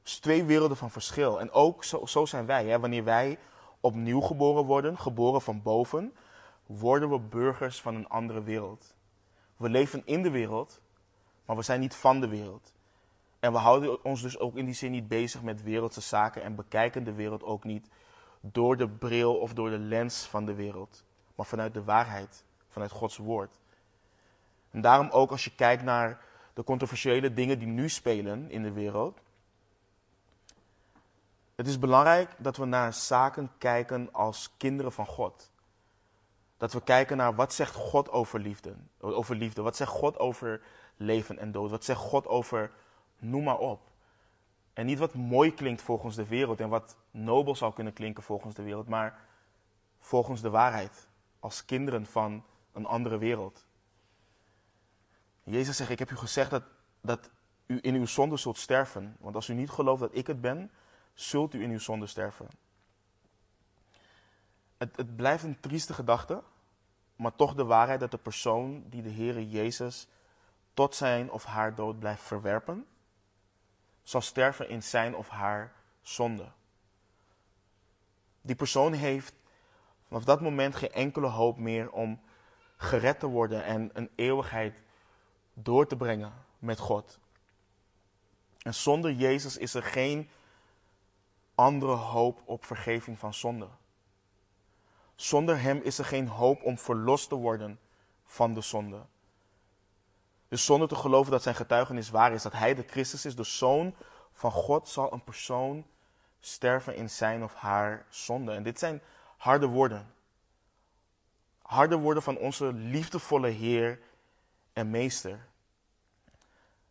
[0.03, 1.41] Dus twee werelden van verschil.
[1.41, 2.67] En ook zo, zo zijn wij.
[2.67, 2.81] Hè?
[2.81, 3.39] Wanneer wij
[3.81, 6.13] opnieuw geboren worden, geboren van boven,
[6.67, 8.95] worden we burgers van een andere wereld.
[9.57, 10.81] We leven in de wereld,
[11.45, 12.77] maar we zijn niet van de wereld.
[13.41, 16.55] En we houden ons dus ook in die zin niet bezig met wereldse zaken en
[16.55, 17.89] bekijken de wereld ook niet
[18.41, 22.91] door de bril of door de lens van de wereld, maar vanuit de waarheid, vanuit
[22.91, 23.59] Gods woord.
[24.71, 26.21] En daarom ook als je kijkt naar
[26.55, 29.21] de controversiële dingen die nu spelen in de wereld.
[31.55, 35.51] Het is belangrijk dat we naar zaken kijken als kinderen van God.
[36.57, 39.63] Dat we kijken naar wat zegt God over liefde, over liefde.
[39.63, 40.61] Wat zegt God over
[40.97, 41.71] leven en dood.
[41.71, 42.71] Wat zegt God over
[43.19, 43.81] noem maar op.
[44.73, 48.55] En niet wat mooi klinkt volgens de wereld en wat nobel zou kunnen klinken volgens
[48.55, 49.21] de wereld, maar
[49.99, 51.09] volgens de waarheid.
[51.41, 53.67] Als kinderen van een andere wereld.
[55.43, 56.63] Jezus zegt, ik heb u gezegd dat,
[57.01, 57.31] dat
[57.67, 59.17] u in uw zonde zult sterven.
[59.21, 60.71] Want als u niet gelooft dat ik het ben,
[61.15, 62.49] zult u in uw zonde sterven.
[64.77, 66.43] Het, het blijft een trieste gedachte,
[67.17, 70.09] maar toch de waarheid dat de persoon die de Heere Jezus
[70.75, 72.87] tot zijn of haar dood blijft verwerpen,
[74.09, 76.53] zal sterven in zijn of haar zonde.
[78.41, 79.35] Die persoon heeft
[80.07, 82.21] vanaf dat moment geen enkele hoop meer om
[82.77, 84.83] gered te worden en een eeuwigheid
[85.55, 87.19] door te brengen met God.
[88.59, 90.31] En zonder Jezus is er geen
[91.55, 93.69] andere hoop op vergeving van zonde.
[95.15, 97.81] Zonder Hem is er geen hoop om verlost te worden
[98.25, 99.07] van de zonde.
[100.49, 103.45] Dus zonder te geloven dat zijn getuigenis waar is, dat hij de Christus is, de
[103.45, 103.95] Zoon
[104.33, 105.87] van God, zal een persoon
[106.41, 108.53] sterven in zijn of haar zonde.
[108.53, 109.03] En dit zijn
[109.37, 110.15] harde woorden.
[111.63, 114.01] Harde woorden van onze liefdevolle Heer
[114.73, 115.47] en Meester.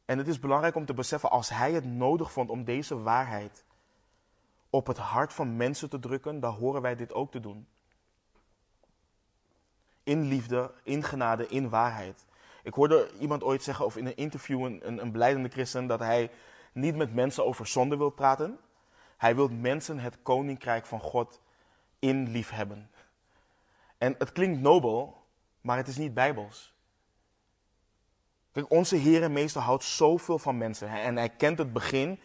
[0.06, 3.66] En het is belangrijk om te beseffen, als Hij het nodig vond om deze waarheid
[4.70, 7.68] op het hart van mensen te drukken, dan horen wij dit ook te doen.
[10.04, 12.26] In liefde, in genade, in waarheid.
[12.68, 16.32] Ik hoorde iemand ooit zeggen, of in een interview, een, een christen, dat hij
[16.72, 18.60] niet met mensen over zonde wil praten.
[19.18, 21.42] Hij wil mensen het koninkrijk van God
[22.00, 22.92] in lief hebben.
[23.98, 25.26] En het klinkt nobel,
[25.62, 26.76] maar het is niet bijbels.
[28.52, 30.90] Kijk, onze Heer en Meester houdt zoveel van mensen.
[30.90, 32.20] En hij kent het begin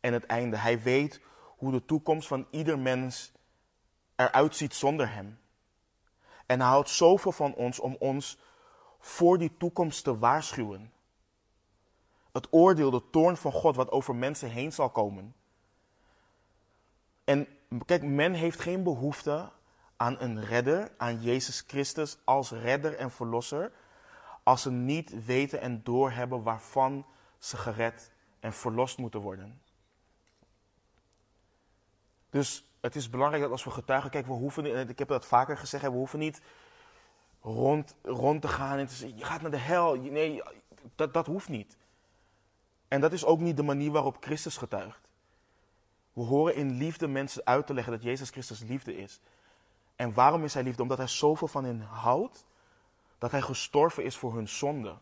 [0.00, 0.56] en het einde.
[0.56, 1.20] Hij weet
[1.56, 3.32] hoe de toekomst van ieder mens
[4.16, 5.38] eruit ziet zonder hem.
[6.46, 8.38] En hij houdt zoveel van ons om ons
[8.98, 10.92] voor die toekomst te waarschuwen.
[12.32, 15.34] Het oordeel, de toorn van God wat over mensen heen zal komen.
[17.24, 17.46] En
[17.84, 19.50] kijk, men heeft geen behoefte
[19.96, 23.72] aan een redder, aan Jezus Christus als redder en verlosser,
[24.42, 27.06] als ze niet weten en doorhebben waarvan
[27.38, 29.62] ze gered en verlost moeten worden.
[32.30, 35.56] Dus het is belangrijk dat als we getuigen, kijk, we hoeven, ik heb dat vaker
[35.58, 36.40] gezegd, we hoeven niet
[37.48, 39.94] rond, rond te gaan en te zeggen, je gaat naar de hel.
[39.94, 40.42] Nee,
[40.94, 41.76] dat, dat hoeft niet.
[42.88, 45.08] En dat is ook niet de manier waarop Christus getuigt.
[46.12, 49.20] We horen in liefde mensen uit te leggen dat Jezus Christus liefde is.
[49.96, 50.82] En waarom is hij liefde?
[50.82, 52.44] Omdat hij zoveel van hen houdt,
[53.18, 54.96] dat hij gestorven is voor hun zonde.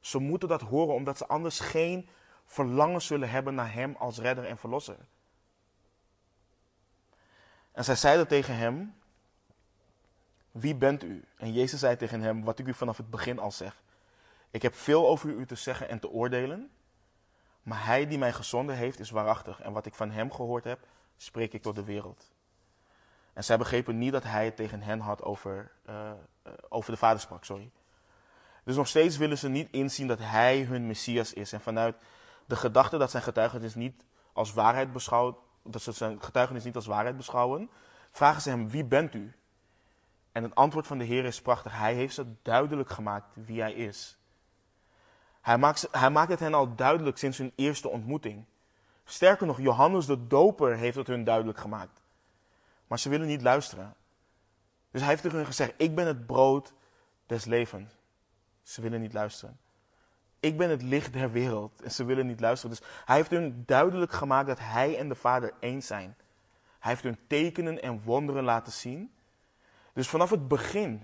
[0.00, 2.08] Ze moeten dat horen, omdat ze anders geen
[2.46, 4.98] verlangen zullen hebben naar hem als redder en verlosser.
[7.72, 8.94] En zij zeiden tegen hem,
[10.54, 11.24] wie bent u?
[11.36, 13.82] En Jezus zei tegen hem, wat ik u vanaf het begin al zeg.
[14.50, 16.70] Ik heb veel over u te zeggen en te oordelen,
[17.62, 19.60] maar hij die mij gezonden heeft is waarachtig.
[19.60, 20.86] En wat ik van hem gehoord heb,
[21.16, 22.32] spreek ik tot de wereld.
[23.32, 26.10] En zij begrepen niet dat hij het tegen hen had over, uh,
[26.68, 27.70] over de vader sprak, sorry.
[28.64, 31.52] Dus nog steeds willen ze niet inzien dat hij hun Messias is.
[31.52, 31.96] En vanuit
[32.46, 36.86] de gedachte dat zijn getuigenis niet als waarheid beschouwt, dat ze zijn getuigenis niet als
[36.86, 37.70] waarheid beschouwen,
[38.10, 39.34] vragen ze hem, wie bent u?
[40.34, 41.78] En het antwoord van de Heer is prachtig.
[41.78, 44.18] Hij heeft ze duidelijk gemaakt wie hij is.
[45.40, 48.44] Hij maakt, hij het hen al duidelijk sinds hun eerste ontmoeting.
[49.04, 52.02] Sterker nog, Johannes de Doper heeft het hun duidelijk gemaakt.
[52.86, 53.94] Maar ze willen niet luisteren.
[54.90, 56.72] Dus hij heeft tegen hen gezegd: Ik ben het brood
[57.26, 57.92] des levens.
[58.62, 59.58] Ze willen niet luisteren.
[60.40, 61.82] Ik ben het licht der wereld.
[61.82, 62.76] En ze willen niet luisteren.
[62.76, 66.16] Dus hij heeft hun duidelijk gemaakt dat hij en de Vader één zijn.
[66.78, 69.13] Hij heeft hun tekenen en wonderen laten zien.
[69.94, 71.02] Dus vanaf het begin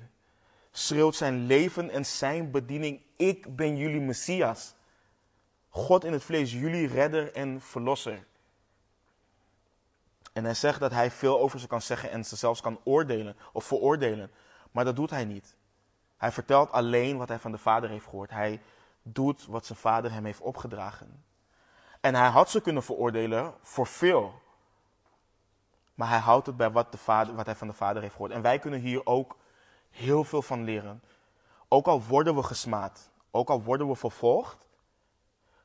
[0.70, 4.74] schreeuwt zijn leven en zijn bediening: Ik ben jullie Messias.
[5.68, 8.26] God in het vlees, jullie redder en verlosser.
[10.33, 13.37] En hij zegt dat hij veel over ze kan zeggen en ze zelfs kan oordelen
[13.53, 14.31] of veroordelen.
[14.70, 15.57] Maar dat doet hij niet.
[16.16, 18.31] Hij vertelt alleen wat hij van de Vader heeft gehoord.
[18.31, 18.62] Hij
[19.03, 21.24] doet wat zijn Vader hem heeft opgedragen.
[22.00, 24.42] En hij had ze kunnen veroordelen voor veel.
[25.94, 28.33] Maar hij houdt het bij wat, de vader, wat hij van de Vader heeft gehoord.
[28.33, 29.37] En wij kunnen hier ook
[29.90, 31.03] heel veel van leren.
[31.68, 34.68] Ook al worden we gesmaad, ook al worden we vervolgd,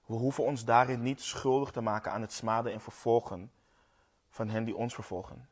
[0.05, 3.51] we hoeven ons daarin niet schuldig te maken aan het smaden en vervolgen
[4.29, 5.49] van hen die ons vervolgen.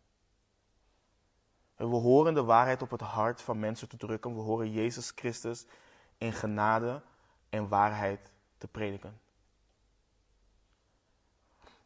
[1.76, 4.36] En we horen de waarheid op het hart van mensen te drukken.
[4.36, 5.66] We horen Jezus Christus
[6.18, 7.02] in genade
[7.50, 9.20] en waarheid te prediken.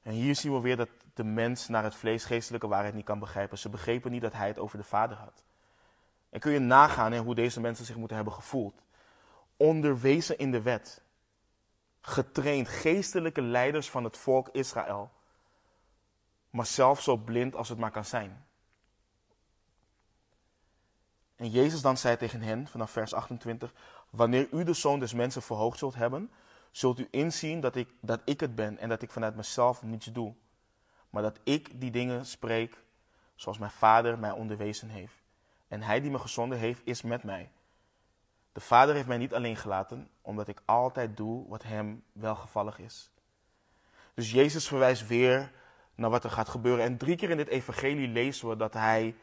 [0.08, 3.20] En hier zien we weer dat de mens naar het vlees geestelijke waarheid niet kan
[3.20, 3.58] begrijpen.
[3.58, 5.44] Ze begrepen niet dat hij het over de Vader had.
[6.30, 8.84] En kun je nagaan hè, hoe deze mensen zich moeten hebben gevoeld.
[9.58, 11.02] Onderwezen in de wet.
[12.02, 15.12] Getraind, geestelijke leiders van het volk Israël.
[16.50, 18.46] Maar zelf zo blind als het maar kan zijn.
[21.36, 23.74] En Jezus dan zei tegen hen, vanaf vers 28,
[24.10, 26.32] wanneer u de zoon des mensen verhoogd zult hebben,
[26.72, 30.06] zult u inzien dat ik, dat ik het ben en dat ik vanuit mezelf niets
[30.06, 30.34] doe.
[31.10, 32.84] Maar dat ik die dingen spreek
[33.36, 35.24] zoals mijn vader mij onderwezen heeft.
[35.68, 37.52] En hij die me gezonden heeft, is met mij.
[38.52, 43.12] De vader heeft mij niet alleen gelaten, omdat ik altijd doe wat hem welgevallig is.
[44.14, 45.52] Dus Jezus verwijst weer
[45.96, 46.86] naar wat er gaat gebeuren.
[46.86, 49.16] En drie keer in dit evangelie lezen we dat hij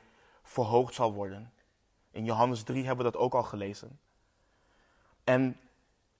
[0.42, 1.52] verhoogd zal worden.
[2.10, 3.98] In Johannes 3 hebben we dat ook al gelezen.
[5.24, 5.56] En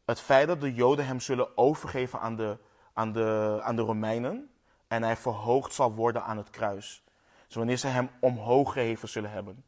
[0.04, 2.58] het feit dat de Joden hem zullen overgeven aan de,
[2.92, 4.50] aan de, aan de Romeinen
[4.88, 7.02] en hij verhoogd zal worden aan het kruis.
[7.46, 9.64] Dus wanneer ze hem omhoog geheven zullen hebben,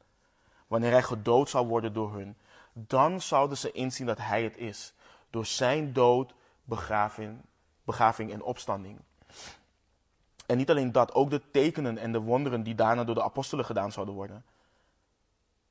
[0.66, 2.36] wanneer hij gedood zal worden door hun,
[2.72, 4.94] dan zouden ze inzien dat hij het is.
[5.30, 7.40] Door zijn dood, begraving,
[7.84, 9.00] begraving en opstanding.
[10.46, 13.64] En niet alleen dat, ook de tekenen en de wonderen die daarna door de apostelen
[13.64, 14.44] gedaan zouden worden.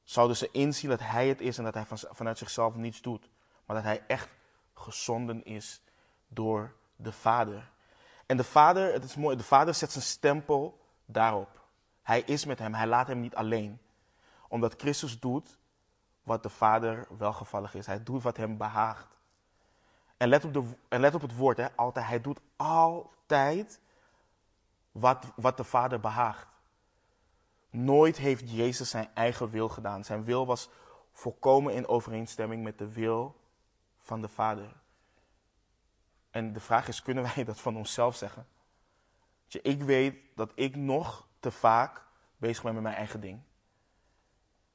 [0.03, 3.29] Zouden ze inzien dat hij het is en dat hij vanuit zichzelf niets doet.
[3.65, 4.29] Maar dat hij echt
[4.75, 5.81] gezonden is
[6.27, 7.71] door de Vader.
[8.25, 11.63] En de Vader, het is mooi, de Vader zet zijn stempel daarop.
[12.01, 13.79] Hij is met hem, hij laat hem niet alleen.
[14.47, 15.57] Omdat Christus doet
[16.23, 17.85] wat de Vader welgevallig is.
[17.85, 19.17] Hij doet wat hem behaagt.
[20.17, 22.05] En let op, de, en let op het woord, hè, altijd.
[22.05, 23.79] Hij doet altijd
[24.91, 26.47] wat, wat de Vader behaagt.
[27.69, 30.03] Nooit heeft Jezus zijn eigen wil gedaan.
[30.03, 30.69] Zijn wil was
[31.11, 33.35] volkomen in overeenstemming met de wil
[34.05, 34.73] van de Vader.
[36.31, 38.47] En de vraag is, kunnen wij dat van onszelf zeggen?
[39.47, 42.05] Ik weet dat ik nog te vaak
[42.37, 43.41] bezig ben met mijn eigen ding.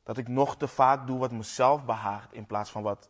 [0.03, 3.09] Dat ik nog te vaak doe wat mezelf behaagt in plaats van wat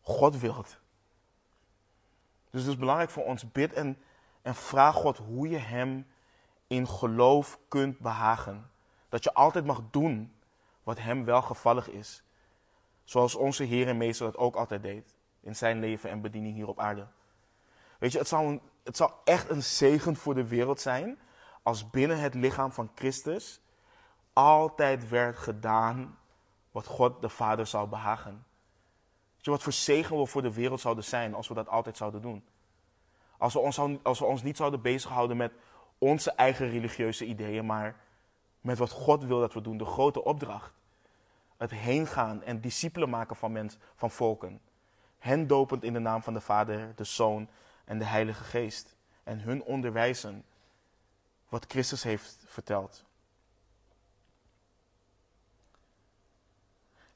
[0.00, 0.80] God wilt.
[2.50, 4.02] Dus het is belangrijk voor ons, bid en,
[4.42, 6.06] en vraag God hoe je Hem
[6.66, 8.70] in geloof kunt behagen.
[9.08, 10.40] Dat je altijd mag doen
[10.82, 12.22] wat Hem welgevallig is.
[13.06, 16.68] Zoals onze Heer en Meester dat ook altijd deed in zijn leven en bediening hier
[16.68, 17.06] op aarde.
[17.98, 21.18] Weet je, het zou, een, het zou echt een zegen voor de wereld zijn
[21.62, 23.60] als binnen het lichaam van Christus
[24.32, 26.18] altijd werd gedaan
[26.70, 28.44] wat God de Vader zou behagen.
[29.34, 31.96] Weet je, wat voor zegen we voor de wereld zouden zijn als we dat altijd
[31.96, 32.44] zouden doen.
[33.38, 35.52] Als we ons, als we ons niet zouden bezighouden met
[35.98, 38.00] onze eigen religieuze ideeën, maar
[38.60, 40.72] met wat God wil dat we doen, de grote opdracht.
[41.56, 44.60] Het heengaan en discipelen maken van, mensen, van volken.
[45.18, 47.48] Hen dopend in de naam van de Vader, de Zoon
[47.84, 48.96] en de Heilige Geest.
[49.24, 50.44] En hun onderwijzen
[51.48, 53.04] wat Christus heeft verteld.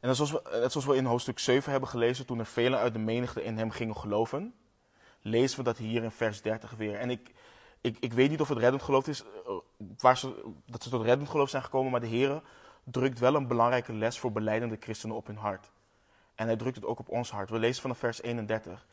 [0.01, 2.99] En we, net zoals we in hoofdstuk 7 hebben gelezen, toen er velen uit de
[2.99, 4.55] menigte in hem gingen geloven,
[5.21, 6.95] lezen we dat hier in vers 30 weer.
[6.95, 7.31] En ik,
[7.81, 9.53] ik, ik weet niet of het reddend geloof is, eh,
[9.99, 12.43] waar ze, dat ze tot reddend geloof zijn gekomen, maar de Heer
[12.91, 15.71] drukt wel een belangrijke les voor beleidende christenen op hun hart.
[16.35, 17.51] En hij drukt het ook op ons hart.
[17.51, 18.87] We lezen vanaf vers 31.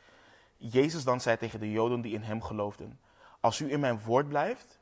[0.58, 3.00] Jezus dan zei tegen de Joden die in hem geloofden:
[3.40, 4.80] Als u in mijn woord blijft,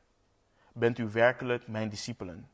[0.72, 2.48] bent u werkelijk mijn discipelen.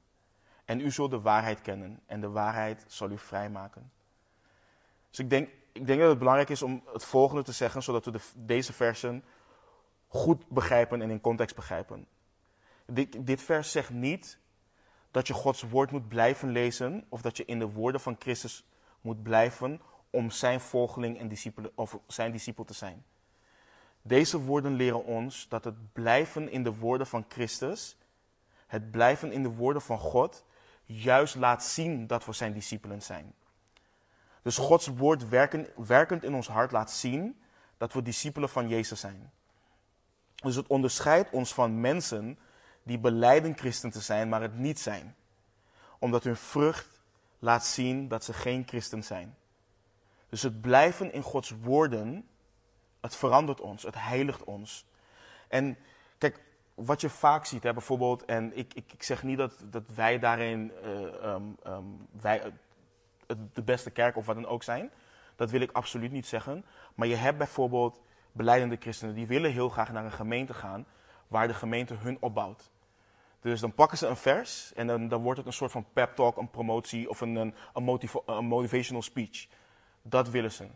[0.65, 3.93] En u zult de waarheid kennen en de waarheid zal u vrijmaken.
[5.11, 8.05] Dus ik denk, ik denk dat het belangrijk is om het volgende te zeggen, zodat
[8.05, 9.25] we de, deze versen
[10.09, 12.07] goed begrijpen en in context begrijpen.
[12.87, 14.39] Dit, dit vers zegt niet
[15.13, 18.65] dat je Gods woord moet blijven lezen of dat je in de woorden van Christus
[19.01, 23.05] moet blijven om zijn volgeling en discipel, of zijn discipel te zijn.
[24.03, 27.97] Deze woorden leren ons dat het blijven in de woorden van Christus,
[28.67, 30.45] het blijven in de woorden van God,
[30.85, 33.35] juist laat zien dat we zijn discipelen zijn.
[34.43, 37.41] Dus Gods woord werken, werkend in ons hart laat zien
[37.77, 39.31] dat we discipelen van Jezus zijn.
[40.35, 42.39] Dus het onderscheidt ons van mensen
[42.83, 45.15] die beleiden christen te zijn, maar het niet zijn.
[45.99, 47.01] Omdat hun vrucht
[47.39, 49.37] laat zien dat ze geen christen zijn.
[50.29, 52.29] Dus het blijven in Gods woorden,
[53.01, 54.87] het verandert ons, het heiligt ons.
[55.49, 55.77] En
[56.19, 56.41] kijk,
[56.75, 60.19] wat je vaak ziet, hè, bijvoorbeeld, en ik, ik, ik zeg niet dat, dat wij
[60.19, 62.53] daarin uh, um, um, wij,
[63.53, 64.91] de beste kerk of wat dan ook zijn.
[65.37, 66.65] Dat wil ik absoluut niet zeggen.
[66.95, 68.01] Maar je hebt bijvoorbeeld
[68.33, 70.87] beleidende christenen die willen heel graag naar een gemeente gaan
[71.29, 72.71] waar de gemeente hun opbouwt.
[73.43, 76.15] Dus dan pakken ze een vers en dan, dan wordt het een soort van pep
[76.15, 79.47] talk, een promotie of een, een, een motivational speech.
[80.03, 80.67] Dat willen ze.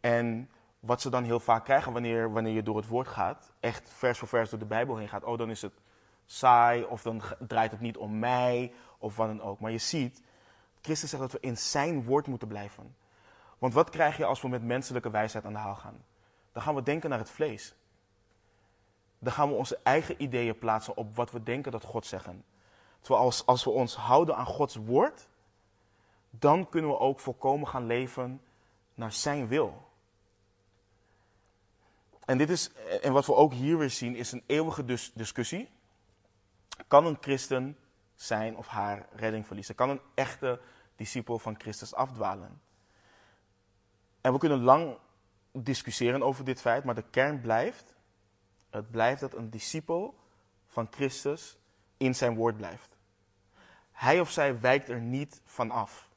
[0.00, 3.90] En wat ze dan heel vaak krijgen wanneer, wanneer je door het woord gaat, echt
[3.92, 5.72] vers voor vers door de Bijbel heen gaat, oh dan is het
[6.26, 9.60] saai of dan draait het niet om mij of wat dan ook.
[9.60, 10.22] Maar je ziet,
[10.80, 12.96] Christus zegt dat we in zijn woord moeten blijven.
[13.58, 16.04] Want wat krijg je als we met menselijke wijsheid aan de haal gaan?
[16.52, 17.74] Dan gaan we denken naar het vlees.
[19.18, 22.44] Dan gaan we onze eigen ideeën plaatsen op wat we denken dat God zeggen.
[23.00, 25.28] Terwijl als, als we ons houden aan Gods woord,
[26.30, 28.40] dan kunnen we ook volkomen gaan leven
[28.94, 29.86] naar zijn wil.
[32.24, 35.68] En, dit is, en wat we ook hier weer zien, is een eeuwige dus, discussie.
[36.86, 37.78] Kan een christen
[38.14, 39.74] zijn of haar redding verliezen?
[39.74, 40.60] Kan een echte
[40.96, 42.60] discipel van Christus afdwalen?
[44.20, 44.98] En we kunnen lang
[45.52, 47.94] discussiëren over dit feit, maar de kern blijft:
[48.70, 50.18] het blijft dat een discipel
[50.66, 51.58] van Christus
[51.96, 52.96] in zijn woord blijft.
[53.92, 56.08] Hij of zij wijkt er niet van af.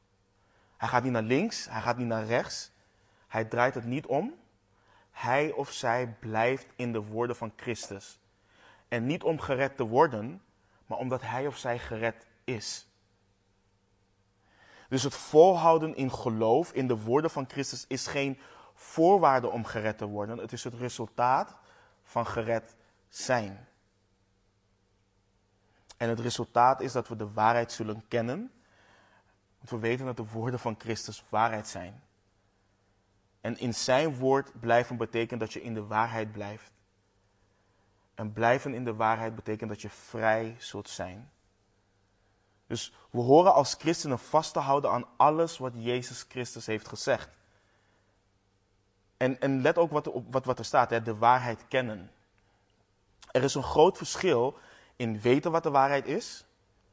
[0.77, 2.71] Hij gaat niet naar links, hij gaat niet naar rechts.
[3.27, 4.33] Hij draait het niet om.
[5.11, 8.19] Hij of zij blijft in de woorden van Christus.
[8.87, 10.41] En niet om gered te worden,
[10.85, 12.87] maar omdat hij of zij gered is.
[14.89, 18.39] Dus het volhouden in geloof in de woorden van Christus is geen
[18.73, 20.37] voorwaarde om gered te worden.
[20.37, 21.55] Het is het resultaat
[22.11, 22.75] van gered
[23.09, 23.67] zijn.
[25.97, 28.51] En het resultaat is dat we de waarheid zullen kennen.
[29.57, 32.03] Want we weten dat de woorden van Christus waarheid zijn.
[33.41, 36.71] En in zijn woord blijven betekent dat je in de waarheid blijft.
[38.15, 41.31] En blijven in de waarheid betekent dat je vrij zult zijn.
[42.67, 47.29] Dus we horen als christenen vast te houden aan alles wat Jezus Christus heeft gezegd.
[49.21, 52.11] En, en let ook wat, wat, wat er staat, hè, de waarheid kennen.
[53.31, 54.57] Er is een groot verschil
[54.95, 56.45] in weten wat de waarheid is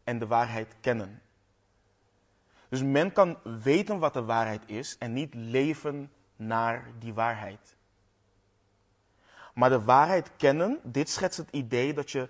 [0.04, 1.22] en de waarheid kennen.
[2.68, 7.76] Dus men kan weten wat de waarheid is en niet leven naar die waarheid.
[9.54, 12.28] Maar de waarheid kennen, dit schetst het idee dat je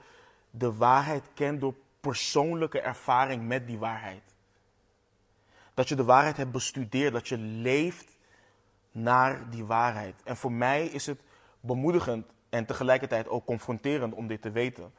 [0.51, 4.34] de waarheid kent door persoonlijke ervaring met die waarheid.
[5.74, 8.18] Dat je de waarheid hebt bestudeerd, dat je leeft
[8.93, 10.22] naar die waarheid.
[10.24, 11.22] En voor mij is het
[11.61, 14.93] bemoedigend en tegelijkertijd ook confronterend om dit te weten.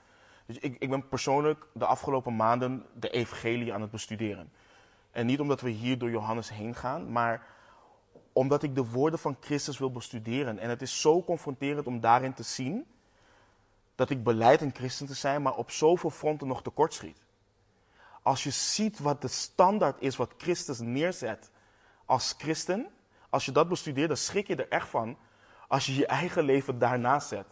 [0.46, 4.52] Dus ik, ik ben persoonlijk de afgelopen maanden de evangelie aan het bestuderen.
[5.12, 7.46] En niet omdat we hier door Johannes heen gaan, maar
[8.34, 10.60] omdat ik de woorden van Christus wil bestuderen.
[10.60, 12.86] En het is zo confronterend om daarin te zien
[13.96, 17.22] dat ik beleid een christen te zijn, maar op zoveel fronten nog tekortschiet.
[18.22, 21.52] Als je ziet wat de standaard is wat Christus neerzet
[22.06, 22.88] als christen,
[23.30, 25.18] als je dat bestudeert, dan schrik je er echt van
[25.68, 27.46] als je je eigen leven daarnaast zet.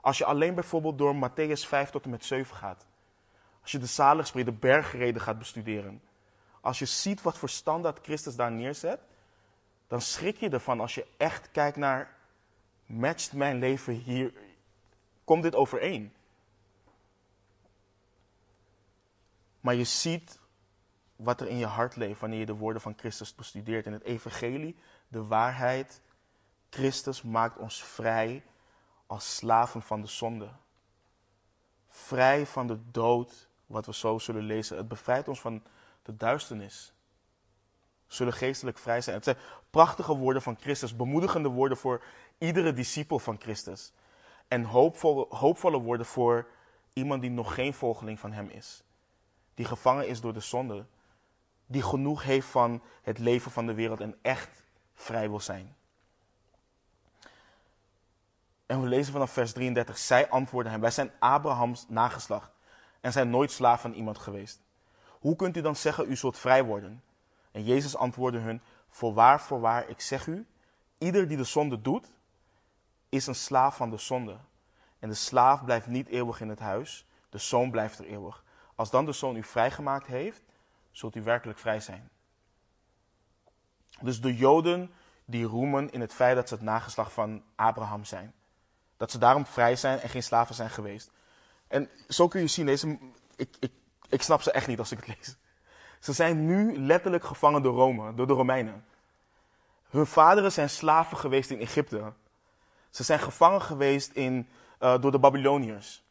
[0.00, 2.86] Als je alleen bijvoorbeeld door Matthäus 5 tot en met 7 gaat.
[3.62, 6.02] Als je de zaligspreek, de bergreden gaat bestuderen.
[6.60, 9.00] Als je ziet wat voor standaard Christus daar neerzet,
[9.86, 12.16] dan schrik je ervan als je echt kijkt naar,
[12.86, 14.32] matcht mijn leven hier,
[15.24, 16.12] komt dit overeen?
[19.60, 20.38] Maar je ziet
[21.16, 23.86] wat er in je hart leeft wanneer je de woorden van Christus bestudeert.
[23.86, 24.76] In het evangelie,
[25.14, 26.00] de waarheid,
[26.70, 28.44] Christus maakt ons vrij
[29.06, 30.48] als slaven van de zonde.
[31.88, 34.76] Vrij van de dood, wat we zo zullen lezen.
[34.76, 35.62] Het bevrijdt ons van
[36.02, 36.92] de duisternis.
[38.06, 39.16] Zullen geestelijk vrij zijn.
[39.16, 39.36] Het zijn
[39.70, 42.04] prachtige woorden van Christus, bemoedigende woorden voor
[42.38, 43.92] iedere discipel van Christus.
[44.48, 46.48] En hoopvolle, hoopvolle woorden voor
[46.92, 48.84] iemand die nog geen volgeling van hem is.
[49.54, 50.86] Die gevangen is door de zonde.
[51.66, 54.63] Die genoeg heeft van het leven van de wereld en echt
[54.94, 55.76] vrij wil zijn.
[58.66, 59.98] En we lezen vanaf vers 33.
[59.98, 62.50] Zij antwoorden hem: Wij zijn Abrahams nageslacht
[63.00, 64.60] en zijn nooit slaaf van iemand geweest.
[65.08, 67.02] Hoe kunt u dan zeggen, u zult vrij worden?
[67.52, 70.46] En Jezus antwoordde hun: Voorwaar, voorwaar, ik zeg u:
[70.98, 72.12] ieder die de zonde doet,
[73.08, 74.36] is een slaaf van de zonde.
[74.98, 78.44] En de slaaf blijft niet eeuwig in het huis, de zoon blijft er eeuwig.
[78.74, 80.42] Als dan de zoon u vrijgemaakt heeft,
[80.90, 82.10] zult u werkelijk vrij zijn.
[84.00, 84.92] Dus de Joden
[85.24, 88.34] die roemen in het feit dat ze het nageslacht van Abraham zijn.
[88.96, 91.10] Dat ze daarom vrij zijn en geen slaven zijn geweest.
[91.68, 92.98] En zo kun je zien, deze,
[93.36, 93.72] ik, ik,
[94.08, 95.36] ik snap ze echt niet als ik het lees.
[96.00, 98.84] Ze zijn nu letterlijk gevangen door Rome, door de Romeinen.
[99.90, 102.12] Hun vaderen zijn slaven geweest in Egypte.
[102.90, 104.48] Ze zijn gevangen geweest in,
[104.80, 106.04] uh, door de Babyloniërs.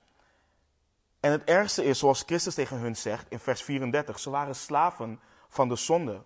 [1.20, 5.20] En het ergste is, zoals Christus tegen hun zegt in vers 34, ze waren slaven
[5.50, 6.22] van de zonde.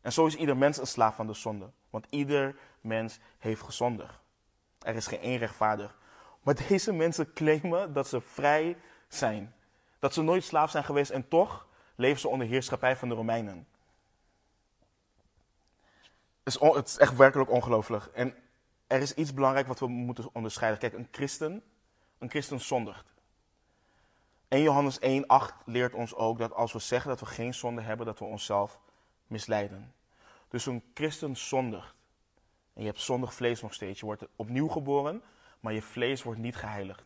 [0.00, 1.70] En zo is ieder mens een slaaf van de zonde.
[1.90, 4.20] Want ieder mens heeft gezondigd.
[4.78, 5.98] Er is geen één rechtvaardig.
[6.42, 8.76] Maar deze mensen claimen dat ze vrij
[9.08, 9.54] zijn.
[9.98, 13.66] Dat ze nooit slaaf zijn geweest en toch leven ze onder heerschappij van de Romeinen.
[16.42, 18.04] Het is, het is echt werkelijk ongelooflijk.
[18.04, 18.34] En
[18.86, 20.80] er is iets belangrijk wat we moeten onderscheiden.
[20.80, 21.62] Kijk, een christen,
[22.18, 23.12] een christen zondigt.
[24.48, 27.80] 1 Johannes 1, 8 leert ons ook dat als we zeggen dat we geen zonde
[27.80, 28.80] hebben, dat we onszelf
[29.28, 29.94] misleiden.
[30.48, 31.94] Dus een christen zondigt.
[32.72, 34.00] En je hebt zondig vlees nog steeds.
[34.00, 35.22] Je wordt opnieuw geboren,
[35.60, 37.04] maar je vlees wordt niet geheiligd.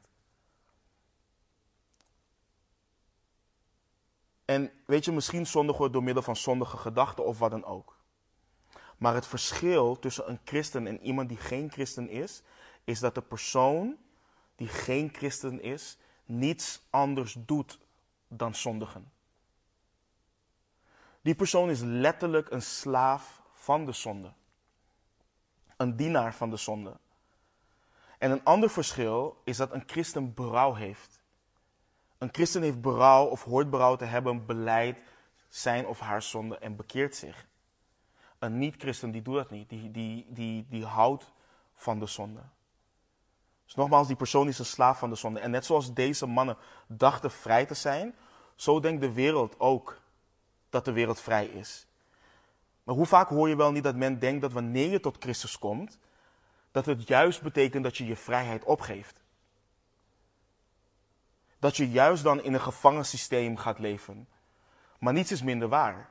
[4.45, 8.01] En weet je, misschien zondig wordt door middel van zondige gedachten of wat dan ook.
[8.99, 12.43] Maar het verschil tussen een christen en iemand die geen christen is,
[12.85, 13.97] is dat de persoon
[14.57, 17.79] die geen christen is, niets anders doet
[18.29, 19.12] dan zondigen.
[21.23, 24.33] Die persoon is letterlijk een slaaf van de zonde.
[25.77, 26.97] Een dienaar van de zonde.
[28.18, 31.20] En een ander verschil is dat een christen berouw heeft.
[32.18, 34.99] Een christen heeft berouw of hoort berouw te hebben, beleid
[35.49, 37.47] zijn of haar zonde en bekeert zich.
[38.39, 41.33] Een niet-christen die doet dat niet, die, die, die, die houdt
[41.75, 42.41] van de zonde.
[43.64, 45.41] Dus nogmaals, die persoon is een slaaf van de zonde.
[45.41, 46.57] En net zoals deze mannen
[46.87, 48.14] dachten vrij te zijn,
[48.55, 50.02] zo denkt de wereld ook
[50.73, 51.87] dat de wereld vrij is.
[52.83, 55.59] Maar hoe vaak hoor je wel niet dat men denkt dat wanneer je tot Christus
[55.59, 55.99] komt,
[56.70, 59.23] dat het juist betekent dat je je vrijheid opgeeft?
[61.59, 64.29] Dat je juist dan in een gevangensysteem gaat leven.
[64.99, 66.11] Maar niets is minder waar.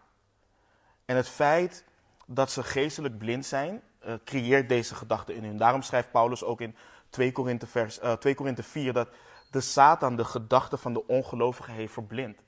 [1.06, 1.86] En het feit
[2.26, 5.58] dat ze geestelijk blind zijn, uh, creëert deze gedachte in hun.
[5.58, 6.76] Daarom schrijft Paulus ook in
[7.10, 9.10] 2 Korinthe, vers, uh, 2 Korinthe 4 dat
[9.50, 12.40] de Satan de gedachten van de ongelovigen heeft verblind.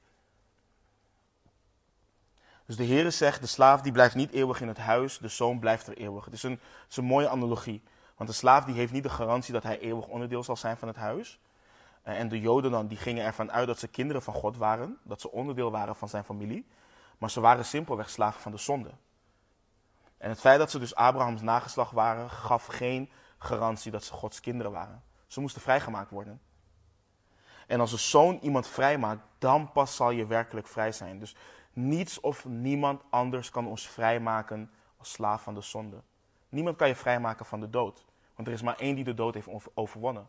[2.65, 5.59] Dus de Heere zegt, de slaaf die blijft niet eeuwig in het huis, de zoon
[5.59, 6.25] blijft er eeuwig.
[6.25, 6.59] Het is een,
[6.95, 7.83] een mooie analogie.
[8.15, 10.87] Want de slaaf die heeft niet de garantie dat hij eeuwig onderdeel zal zijn van
[10.87, 11.39] het huis.
[12.01, 14.97] Eh, en de Joden dan, die gingen ervan uit dat ze kinderen van God waren,
[15.03, 16.67] dat ze onderdeel waren van zijn familie.
[17.17, 18.89] Maar ze waren simpelweg slaven van de zonde.
[20.17, 24.39] En het feit dat ze dus Abrahams nageslag waren, gaf geen garantie dat ze Gods
[24.39, 25.03] kinderen waren.
[25.27, 26.41] Ze moesten vrijgemaakt worden.
[27.67, 31.19] En als een zoon iemand vrijmaakt, dan pas zal je werkelijk vrij zijn.
[31.19, 31.35] Dus
[31.73, 36.01] Niets of niemand anders kan ons vrijmaken als slaaf van de zonde.
[36.49, 38.05] Niemand kan je vrijmaken van de dood.
[38.35, 40.27] Want er is maar één die de dood heeft overwonnen: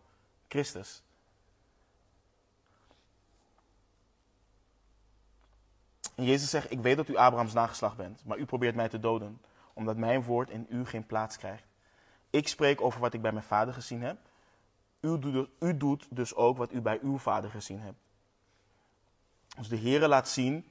[0.49, 1.03] Christus.
[6.14, 9.01] En Jezus zegt: Ik weet dat u Abrahams nageslacht bent, maar u probeert mij te
[9.01, 9.40] doden,
[9.72, 11.64] omdat mijn woord in u geen plaats krijgt.
[12.30, 14.18] Ik spreek over wat ik bij mijn vader gezien heb.
[15.01, 15.49] U doet,
[15.80, 17.99] doet dus ook wat u bij uw vader gezien hebt.
[19.57, 20.70] Dus de Heer laat zien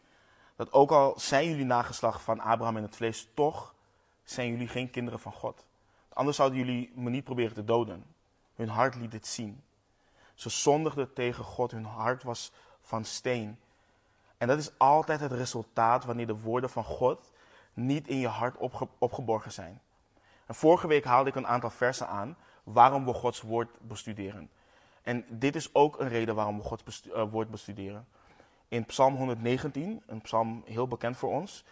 [0.64, 3.76] dat ook al zijn jullie nageslacht van Abraham in het vlees, toch
[4.24, 5.66] zijn jullie geen kinderen van God.
[6.14, 8.05] Anders zouden jullie me niet proberen te doden.
[8.55, 9.64] Hun hart liet dit zien.
[10.34, 12.51] Ze zondigden tegen God, hun hart was
[12.82, 13.59] van steen.
[14.38, 17.32] En dat is altijd het resultaat wanneer de woorden van God
[17.74, 18.57] niet in je hart
[18.97, 19.82] opgeborgen zijn.
[20.45, 24.49] En vorige week haalde ik een aantal versen aan waarom we Gods woord bestuderen.
[25.01, 28.07] En dit is ook een reden waarom we Gods eh, woord bestuderen.
[28.74, 31.63] In Psalm 119, een psalm heel bekend voor ons,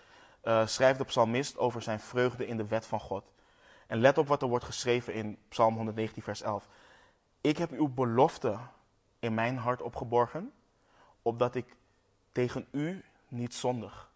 [0.43, 3.31] uh, schrijft de psalmist over zijn vreugde in de wet van God.
[3.87, 6.67] En let op wat er wordt geschreven in Psalm 119, vers 11.
[7.41, 8.57] Ik heb uw belofte
[9.19, 10.53] in mijn hart opgeborgen,
[11.21, 11.75] opdat ik
[12.31, 14.11] tegen u niet zondig.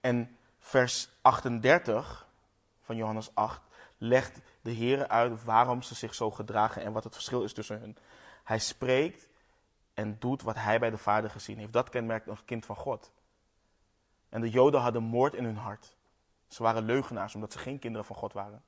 [0.00, 2.26] En vers 38
[2.82, 3.60] van Johannes 8
[3.98, 7.80] legt de Heer uit waarom ze zich zo gedragen en wat het verschil is tussen
[7.80, 7.96] hun.
[8.44, 9.32] Hij spreekt
[9.94, 11.72] en doet wat hij bij de Vader gezien heeft.
[11.72, 13.12] Dat kenmerkt een kind van God.
[14.28, 15.96] En de Joden hadden moord in hun hart.
[16.48, 18.62] Ze waren leugenaars omdat ze geen kinderen van God waren.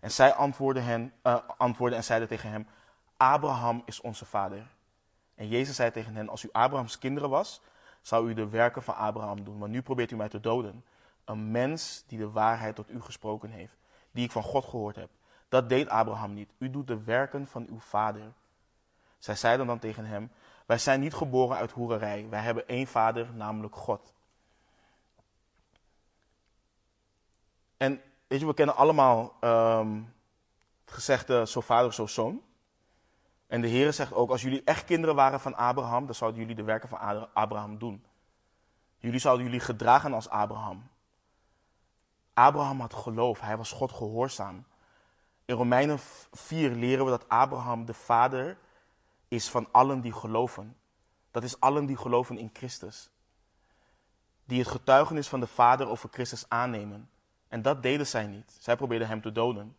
[0.00, 2.66] En zij antwoordden, hen, uh, antwoordden en zeiden tegen hem:
[3.16, 4.66] Abraham is onze vader.
[5.34, 7.60] En Jezus zei tegen hen: Als u Abrahams kinderen was,
[8.00, 9.58] zou u de werken van Abraham doen.
[9.58, 10.84] Maar nu probeert u mij te doden.
[11.24, 13.76] Een mens die de waarheid tot u gesproken heeft,
[14.10, 15.10] die ik van God gehoord heb.
[15.48, 16.52] Dat deed Abraham niet.
[16.58, 18.32] U doet de werken van uw vader.
[19.18, 20.30] Zij zeiden dan tegen hem:
[20.66, 22.26] Wij zijn niet geboren uit hoererij.
[22.28, 24.12] Wij hebben één vader, namelijk God.
[27.76, 30.14] En weet je, we kennen allemaal um,
[30.84, 32.42] het gezegde: zo vader, zo zoon.
[33.46, 36.56] En de Heer zegt ook: Als jullie echt kinderen waren van Abraham, dan zouden jullie
[36.56, 38.04] de werken van Abraham doen.
[38.98, 40.88] Jullie zouden jullie gedragen als Abraham.
[42.34, 44.64] Abraham had geloof, hij was God gehoorzaam.
[45.44, 45.98] In Romeinen
[46.32, 48.58] 4 leren we dat Abraham de vader
[49.28, 50.76] is van allen die geloven.
[51.30, 53.10] Dat is allen die geloven in Christus.
[54.44, 57.10] Die het getuigenis van de Vader over Christus aannemen.
[57.48, 58.56] En dat deden zij niet.
[58.58, 59.76] Zij probeerden hem te doden.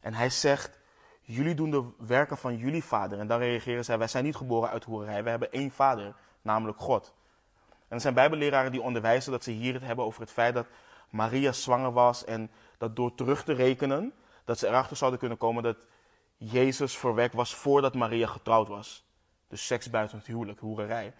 [0.00, 0.78] En hij zegt:
[1.20, 3.18] Jullie doen de werken van jullie vader.
[3.18, 5.22] En dan reageren zij: Wij zijn niet geboren uit hoerij.
[5.22, 7.14] Wij hebben één vader, namelijk God.
[7.68, 10.66] En er zijn Bijbelleraren die onderwijzen dat ze hier het hebben over het feit dat
[11.10, 12.24] Maria zwanger was.
[12.24, 14.12] En dat door terug te rekenen,
[14.44, 15.86] dat ze erachter zouden kunnen komen dat
[16.38, 19.06] Jezus verwekt was voordat Maria getrouwd was.
[19.48, 21.14] Dus seks buiten het huwelijk, hoererij.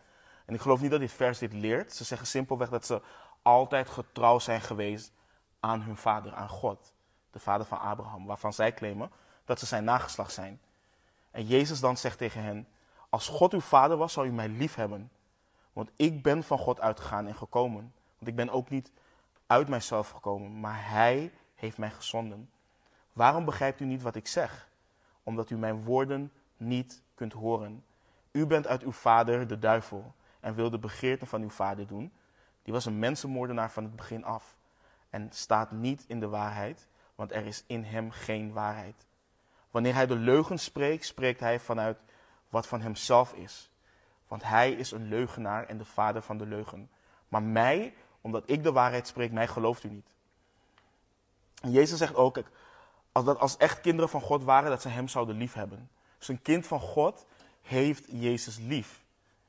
[0.46, 1.92] En ik geloof niet dat dit vers dit leert.
[1.92, 3.02] Ze zeggen simpelweg dat ze
[3.42, 5.12] altijd getrouw zijn geweest
[5.60, 6.92] aan hun vader, aan God.
[7.30, 9.10] De vader van Abraham, waarvan zij claimen
[9.44, 10.60] dat ze zijn nageslacht zijn.
[11.30, 12.68] En Jezus dan zegt tegen hen,
[13.08, 15.10] als God uw vader was, zou u mij lief hebben.
[15.72, 17.92] Want ik ben van God uitgegaan en gekomen.
[18.16, 18.92] Want ik ben ook niet
[19.46, 22.50] uit mijzelf gekomen, maar Hij heeft mij gezonden.
[23.12, 24.67] Waarom begrijpt u niet wat ik zeg?
[25.28, 27.84] Omdat u mijn woorden niet kunt horen.
[28.30, 32.12] U bent uit uw vader de duivel en wil de begeerten van uw vader doen.
[32.62, 34.56] Die was een mensenmoordenaar van het begin af
[35.10, 39.06] en staat niet in de waarheid, want er is in hem geen waarheid.
[39.70, 41.98] Wanneer hij de leugen spreekt, spreekt hij vanuit
[42.48, 43.70] wat van hemzelf is.
[44.28, 46.90] Want hij is een leugenaar en de vader van de leugen.
[47.28, 50.14] Maar mij, omdat ik de waarheid spreek, mij gelooft u niet.
[51.60, 52.42] En Jezus zegt ook,
[53.18, 55.90] als, dat als echt kinderen van God waren, dat ze hem zouden lief hebben.
[56.18, 57.26] Dus een kind van God
[57.62, 59.04] heeft Jezus lief,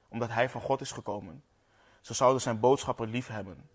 [0.07, 1.43] omdat hij van God is gekomen.
[2.01, 3.69] Ze zouden zijn boodschappen lief hebben.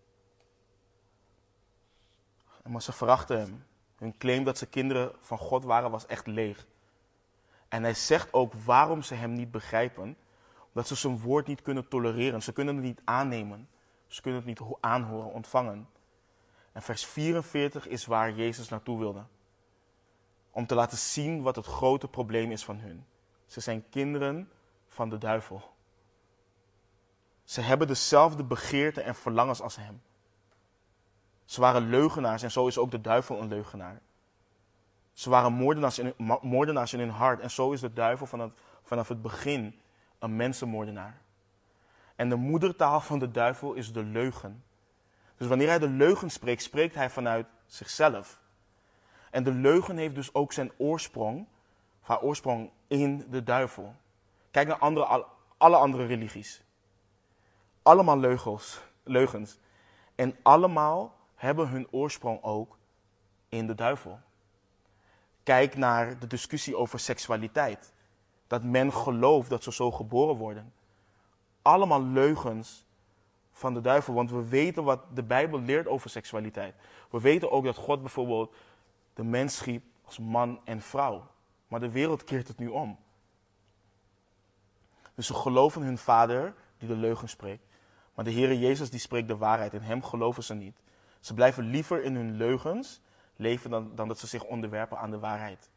[2.63, 3.65] Maar ze verachten hem.
[3.97, 6.67] Hun claim dat ze kinderen van God waren was echt leeg.
[7.69, 10.17] En hij zegt ook waarom ze hem niet begrijpen.
[10.69, 12.43] Omdat ze zijn woord niet kunnen tolereren.
[12.43, 13.69] Ze kunnen het niet aannemen.
[14.07, 15.89] Ze kunnen het niet aanhoren, ontvangen.
[16.73, 19.25] En vers 44 is waar Jezus naartoe wilde.
[20.55, 23.07] Om te laten zien wat het grote probleem is van hun.
[23.47, 24.51] Ze zijn kinderen
[24.89, 25.73] van de duivel.
[27.45, 30.03] Ze hebben dezelfde begeerten en verlangens als hem.
[31.45, 34.01] Ze waren leugenaars en zo is ook de duivel een leugenaar.
[35.13, 38.51] Ze waren moordenaars in, moordenaars in hun hart en zo is de duivel vanaf,
[38.83, 39.81] vanaf het begin
[40.19, 41.21] een mensenmoordenaar.
[42.17, 44.65] En de moedertaal van de duivel is de leugen.
[45.37, 48.43] Dus wanneer hij de leugen spreekt, spreekt hij vanuit zichzelf.
[49.35, 51.47] En de leugen heeft dus ook zijn oorsprong,
[52.01, 53.95] haar oorsprong in de duivel.
[54.51, 55.27] Kijk naar andere,
[55.57, 56.63] alle andere religies.
[57.83, 59.59] allemaal leugens, leugens.
[60.15, 62.79] En allemaal hebben hun oorsprong ook
[63.49, 64.19] in de duivel.
[65.43, 67.93] Kijk naar de discussie over seksualiteit.
[68.47, 70.73] Dat men gelooft dat ze zo geboren worden.
[71.63, 72.87] Allemaal leugens
[73.53, 76.75] van de duivel, want we weten wat de Bijbel leert over seksualiteit.
[77.11, 78.55] We weten ook dat God bijvoorbeeld
[79.15, 81.31] de mens schiep als man en vrouw.
[81.69, 82.99] Maar de wereld keert het nu om.
[85.15, 87.67] Dus ze geloven hun vader die de leugen spreekt.
[88.15, 90.83] Maar de Heere Jezus die spreekt de waarheid en hem geloven ze niet.
[91.21, 93.01] Ze blijven liever in hun leugens
[93.37, 95.71] leven dan, dan dat ze zich onderwerpen aan de waarheid.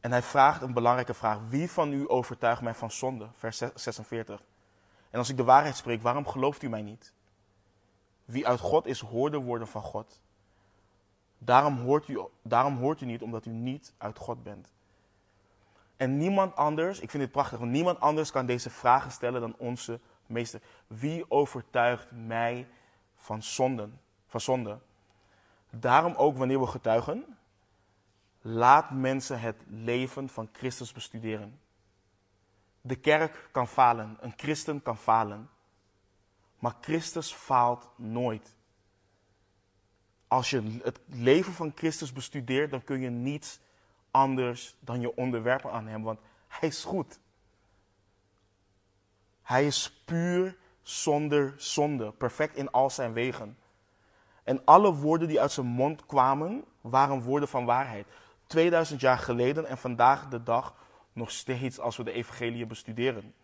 [0.00, 1.38] En hij vraagt een belangrijke vraag.
[1.48, 3.28] Wie van u overtuigt mij van zonde?
[3.32, 4.42] Vers 46.
[5.10, 7.12] En als ik de waarheid spreek, waarom gelooft u mij niet?
[8.24, 10.20] Wie uit God is, hoort de woorden van God.
[11.38, 14.72] Daarom hoort, u, daarom hoort u niet, omdat u niet uit God bent.
[15.96, 19.54] En niemand anders, ik vind dit prachtig, want niemand anders kan deze vragen stellen dan
[19.58, 20.60] onze meester.
[20.86, 22.68] Wie overtuigt mij
[23.16, 24.78] van, zonden, van zonde?
[25.70, 27.38] Daarom ook wanneer we getuigen,
[28.40, 31.60] laat mensen het leven van Christus bestuderen.
[32.80, 35.50] De kerk kan falen, een christen kan falen.
[36.58, 38.55] Maar Christus faalt nooit.
[40.28, 43.60] Als je het leven van Christus bestudeert, dan kun je niets
[44.10, 47.18] anders dan je onderwerpen aan Hem, want Hij is goed.
[49.42, 53.58] Hij is puur zonder zonde, perfect in al zijn wegen.
[54.42, 58.06] En alle woorden die uit zijn mond kwamen, waren woorden van waarheid.
[58.46, 60.74] 2000 jaar geleden en vandaag de dag
[61.12, 63.34] nog steeds als we de evangelie bestuderen.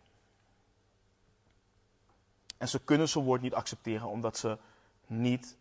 [2.59, 4.59] En ze kunnen zijn woord niet accepteren omdat ze
[5.07, 5.57] niet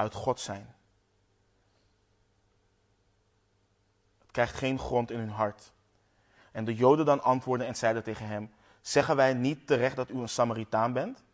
[0.00, 0.74] uit God zijn.
[4.18, 5.72] Het krijgt geen grond in hun hart.
[6.52, 10.18] En de Joden dan antwoordden en zeiden tegen hem: Zeggen wij niet terecht dat u
[10.18, 11.24] een Samaritaan bent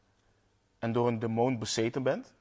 [0.78, 2.34] en door een demon bezeten bent?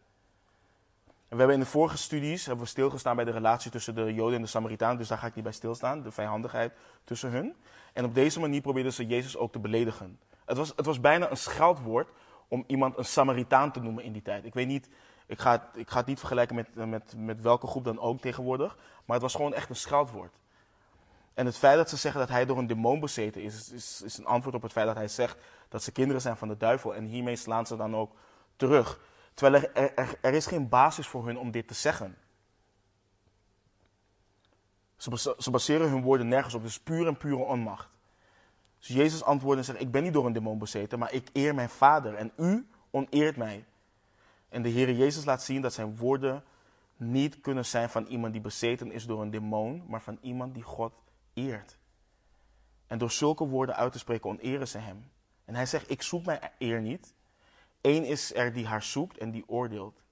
[1.28, 4.36] we hebben in de vorige studies hebben we stilgestaan bij de relatie tussen de Joden
[4.36, 6.74] en de Samaritaan, dus daar ga ik niet bij stilstaan, de vijandigheid
[7.04, 7.56] tussen hun.
[7.94, 10.20] En op deze manier probeerden ze Jezus ook te beledigen.
[10.46, 12.10] Het was, het was bijna een scheldwoord
[12.48, 14.46] om iemand een Samaritaan te noemen in die tijd.
[14.46, 14.90] Ik weet niet,
[15.26, 18.22] ik ga het, ik ga het niet vergelijken met, met, met welke groep dan ook
[18.22, 20.34] tegenwoordig, maar het was gewoon echt een scheldwoord.
[21.36, 24.18] En het feit dat ze zeggen dat hij door een demon bezeten is, is, is
[24.18, 25.38] een antwoord op het feit dat hij zegt
[25.70, 26.96] dat ze kinderen zijn van de duivel.
[26.96, 28.16] En hiermee slaan ze dan ook
[28.56, 29.00] terug.
[29.34, 32.18] Terwijl er, er, is geen basis voor hun om dit te zeggen.
[34.96, 36.64] Ze, baseren hun woorden nergens op.
[36.64, 37.90] Is puur en pure onmacht.
[38.78, 41.56] Dus Jezus antwoordde en zegt, ik ben niet door een demon bezeten, maar ik eer
[41.56, 43.66] mijn vader en u oneert mij.
[44.50, 46.44] En de Heer Jezus laat zien dat zijn woorden
[46.98, 50.64] niet kunnen zijn van iemand die bezeten is door een demon, maar van iemand die
[50.64, 50.94] God
[51.34, 51.78] eert.
[52.88, 55.12] En door zulke woorden uit te spreken oneren ze hem.
[55.46, 57.14] En hij zegt, ik zoek mijn eer niet,
[57.86, 60.04] Eén is er die haar zoekt en die oordeelt.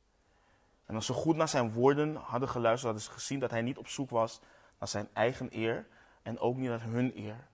[0.86, 3.78] En als ze goed naar zijn woorden hadden geluisterd, hadden ze gezien dat hij niet
[3.78, 4.40] op zoek was
[4.80, 5.88] naar zijn eigen eer
[6.22, 7.48] en ook niet naar hun eer.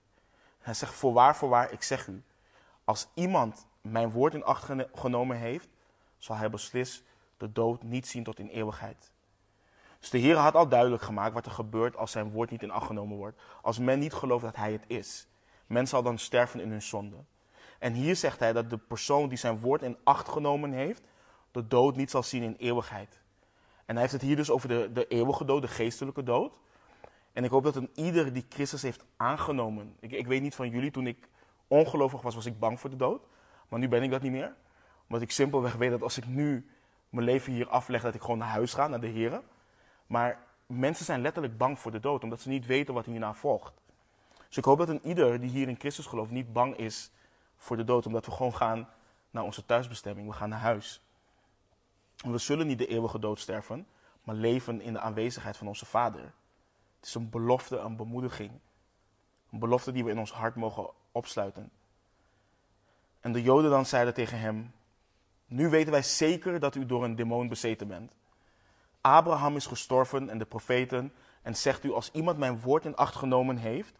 [0.58, 2.22] Hij zegt, voorwaar, voorwaar, ik zeg u,
[2.84, 5.68] als iemand mijn woord in acht genomen heeft,
[6.20, 7.04] zal hij beslist
[7.36, 9.12] de dood niet zien tot in eeuwigheid.
[9.98, 12.70] Dus de Heer had al duidelijk gemaakt wat er gebeurt als zijn woord niet in
[12.70, 13.40] acht genomen wordt.
[13.62, 15.28] Als men niet gelooft dat hij het is.
[15.66, 17.16] Men zal dan sterven in hun zonde.
[17.78, 21.02] En hier zegt hij dat de persoon die zijn woord in acht genomen heeft,
[21.50, 23.20] de dood niet zal zien in eeuwigheid.
[23.86, 26.52] En hij heeft het hier dus over de, de eeuwige dood, de geestelijke dood.
[27.32, 29.96] En ik hoop dat een ieder die Christus heeft aangenomen.
[30.00, 31.28] Ik, ik weet niet van jullie, toen ik
[31.68, 33.26] ongelovig was, was ik bang voor de dood.
[33.68, 34.54] Maar nu ben ik dat niet meer.
[35.10, 36.70] Omdat ik simpelweg weet dat als ik nu
[37.08, 39.42] mijn leven hier afleg, dat ik gewoon naar huis ga, naar de Heer.
[40.06, 43.72] Maar mensen zijn letterlijk bang voor de dood, omdat ze niet weten wat hierna volgt.
[44.48, 47.10] Dus ik hoop dat een ieder die hier in Christus gelooft niet bang is
[47.56, 48.88] voor de dood, omdat we gewoon gaan
[49.30, 50.28] naar onze thuisbestemming.
[50.28, 51.00] We gaan naar huis.
[52.16, 53.86] we zullen niet de eeuwige dood sterven,
[54.22, 56.32] maar leven in de aanwezigheid van onze Vader.
[56.96, 58.50] Het is een belofte, een bemoediging.
[59.52, 61.70] Een belofte die we in ons hart mogen opsluiten.
[63.20, 64.72] En de Joden dan zeiden tegen hem:
[65.50, 68.12] Nu weten wij zeker dat u door een demon bezeten bent.
[69.00, 71.12] Abraham is gestorven en de profeten.
[71.42, 73.94] En zegt u: Als iemand mijn woord in acht genomen heeft,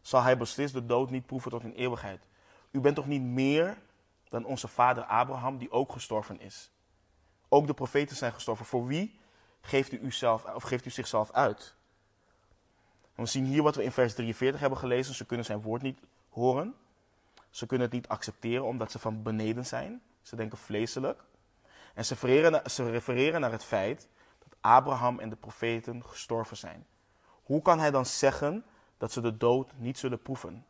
[0.00, 2.26] zal hij beslist de dood niet proeven tot in eeuwigheid.
[2.70, 3.78] U bent toch niet meer
[4.28, 6.70] dan onze vader Abraham, die ook gestorven is?
[7.48, 8.66] Ook de profeten zijn gestorven.
[8.66, 9.18] Voor wie
[9.60, 11.74] geeft u, uzelf, of geeft u zichzelf uit?
[13.14, 15.14] We zien hier wat we in vers 43 hebben gelezen.
[15.14, 16.74] Ze kunnen zijn woord niet horen.
[17.50, 20.02] Ze kunnen het niet accepteren omdat ze van beneden zijn.
[20.28, 21.24] Ze denken vleeselijk.
[21.94, 24.08] En ze refereren, ze refereren naar het feit
[24.38, 26.86] dat Abraham en de profeten gestorven zijn.
[27.42, 28.64] Hoe kan hij dan zeggen
[28.98, 30.66] dat ze de dood niet zullen proeven?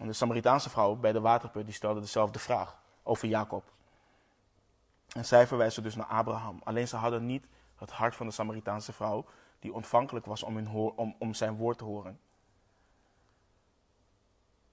[0.00, 3.72] En de Samaritaanse vrouw bij de waterput die stelde dezelfde vraag over Jacob.
[5.12, 6.60] En zij verwijzen dus naar Abraham.
[6.64, 9.26] Alleen ze hadden niet het hart van de Samaritaanse vrouw
[9.58, 10.66] die ontvankelijk was om,
[10.96, 12.20] om, om zijn woord te horen.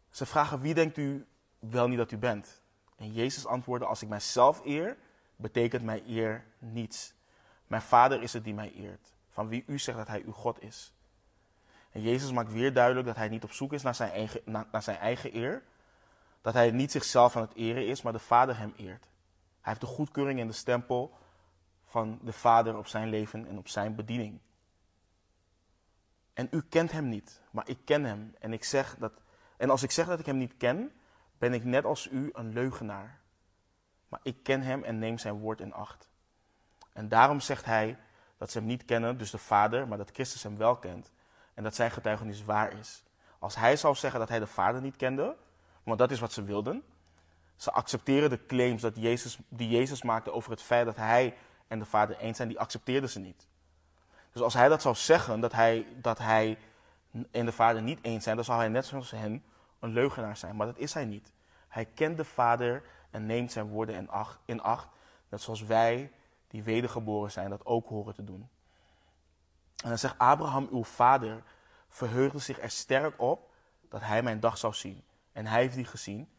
[0.09, 1.27] Ze vragen, wie denkt u
[1.71, 2.61] wel niet dat u bent?
[2.95, 4.97] En Jezus antwoordde, als ik mijzelf eer,
[5.35, 7.13] betekent mijn eer niets.
[7.67, 10.61] Mijn vader is het die mij eert, van wie u zegt dat hij uw God
[10.61, 10.93] is.
[11.91, 14.83] En Jezus maakt weer duidelijk dat hij niet op zoek is naar zijn eigen, naar
[14.83, 15.63] zijn eigen eer.
[16.41, 19.03] Dat hij niet zichzelf aan het eren is, maar de Vader hem eert.
[19.61, 21.17] Hij heeft de goedkeuring en de stempel
[21.85, 24.39] van de Vader op zijn leven en op zijn bediening.
[26.33, 28.35] En u kent hem niet, maar ik ken hem.
[28.39, 29.13] En, ik zeg dat,
[29.57, 30.91] en als ik zeg dat ik hem niet ken,
[31.37, 33.19] ben ik net als u een leugenaar.
[34.07, 36.09] Maar ik ken hem en neem zijn woord in acht.
[36.93, 37.97] En daarom zegt hij
[38.37, 41.11] dat ze hem niet kennen, dus de Vader, maar dat Christus hem wel kent.
[41.53, 43.03] En dat zijn getuigenis waar is.
[43.39, 45.35] Als hij zou zeggen dat hij de Vader niet kende,
[45.83, 46.83] want dat is wat ze wilden.
[47.55, 51.79] Ze accepteren de claims dat Jezus, die Jezus maakte over het feit dat hij en
[51.79, 53.47] de Vader eens zijn, die accepteerden ze niet.
[54.31, 56.57] Dus als hij dat zou zeggen, dat hij, dat hij
[57.31, 59.43] en de Vader niet eens zijn, dan zou hij net zoals hen
[59.79, 60.55] een leugenaar zijn.
[60.55, 61.31] Maar dat is hij niet.
[61.67, 64.09] Hij kent de Vader en neemt zijn woorden
[64.45, 64.87] in acht,
[65.29, 66.11] net zoals wij,
[66.47, 68.49] die wedergeboren zijn, dat ook horen te doen.
[69.83, 71.43] En dan zegt Abraham, uw vader,
[71.87, 73.51] verheugde zich er sterk op
[73.89, 75.03] dat hij mijn dag zou zien.
[75.31, 76.29] En hij heeft die gezien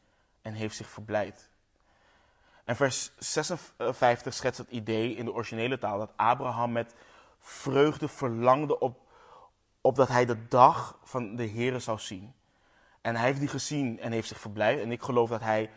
[0.42, 1.50] en heeft zich verblijd.
[2.64, 6.94] En vers 56 schetst het idee in de originele taal dat Abraham met
[7.38, 9.00] vreugde verlangde op,
[9.80, 12.34] op dat hij de dag van de Here zou zien.
[13.08, 14.80] En hij heeft die gezien en heeft zich verblijd.
[14.80, 15.70] En ik geloof dat hij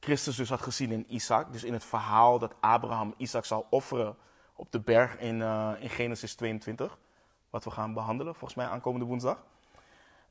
[0.00, 1.52] Christus dus had gezien in Isaac.
[1.52, 4.16] Dus in het verhaal dat Abraham Isaac zal offeren
[4.54, 6.98] op de berg in, uh, in Genesis 22.
[7.50, 9.44] Wat we gaan behandelen, volgens mij aankomende woensdag.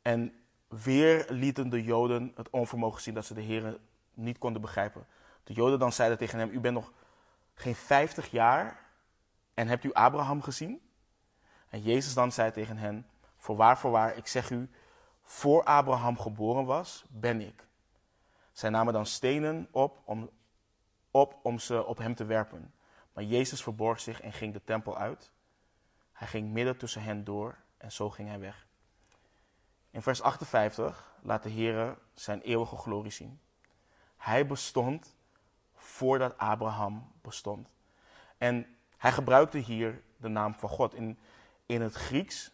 [0.01, 0.34] En
[0.68, 3.78] weer lieten de Joden het onvermogen zien dat ze de Heer
[4.14, 5.05] niet konden begrijpen.
[5.43, 6.91] De Joden dan zeiden tegen hem: U bent nog
[7.53, 8.80] geen 50 jaar
[9.53, 10.82] en hebt u Abraham gezien?
[11.70, 13.07] En Jezus dan zei tegen hen:
[13.38, 14.70] Voorwaar, voorwaar, ik zeg u,
[15.22, 17.67] voor Abraham geboren was, ben ik.
[18.51, 20.30] Zij namen dan stenen op om,
[21.11, 22.74] op om ze op hem te werpen.
[23.13, 25.32] Maar Jezus verborg zich en ging de tempel uit.
[26.11, 28.67] Hij ging midden tussen hen door en zo ging hij weg.
[29.89, 33.39] In vers 58 laat de Heer zijn eeuwige glorie zien.
[34.17, 35.15] Hij bestond
[35.76, 37.69] voordat Abraham bestond.
[38.38, 40.93] En hij gebruikte hier de naam van God.
[40.93, 41.19] In,
[41.65, 42.51] in het Grieks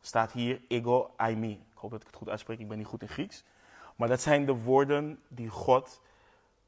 [0.00, 1.66] staat hier ego aimi.
[1.80, 3.44] Hoop dat ik het goed uitspreek, ik ben niet goed in Grieks.
[3.96, 6.00] Maar dat zijn de woorden die God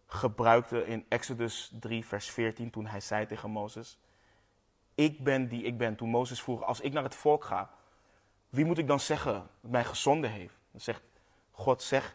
[0.06, 3.98] gebruikte in Exodus 3, vers 14, toen hij zei tegen Mozes:
[4.94, 5.96] Ik ben die ik ben.
[5.96, 7.70] Toen Mozes vroeg: Als ik naar het volk ga,
[8.48, 10.54] wie moet ik dan zeggen dat mij gezonden heeft?
[10.70, 11.02] Dan zegt
[11.50, 12.14] God: Zeg,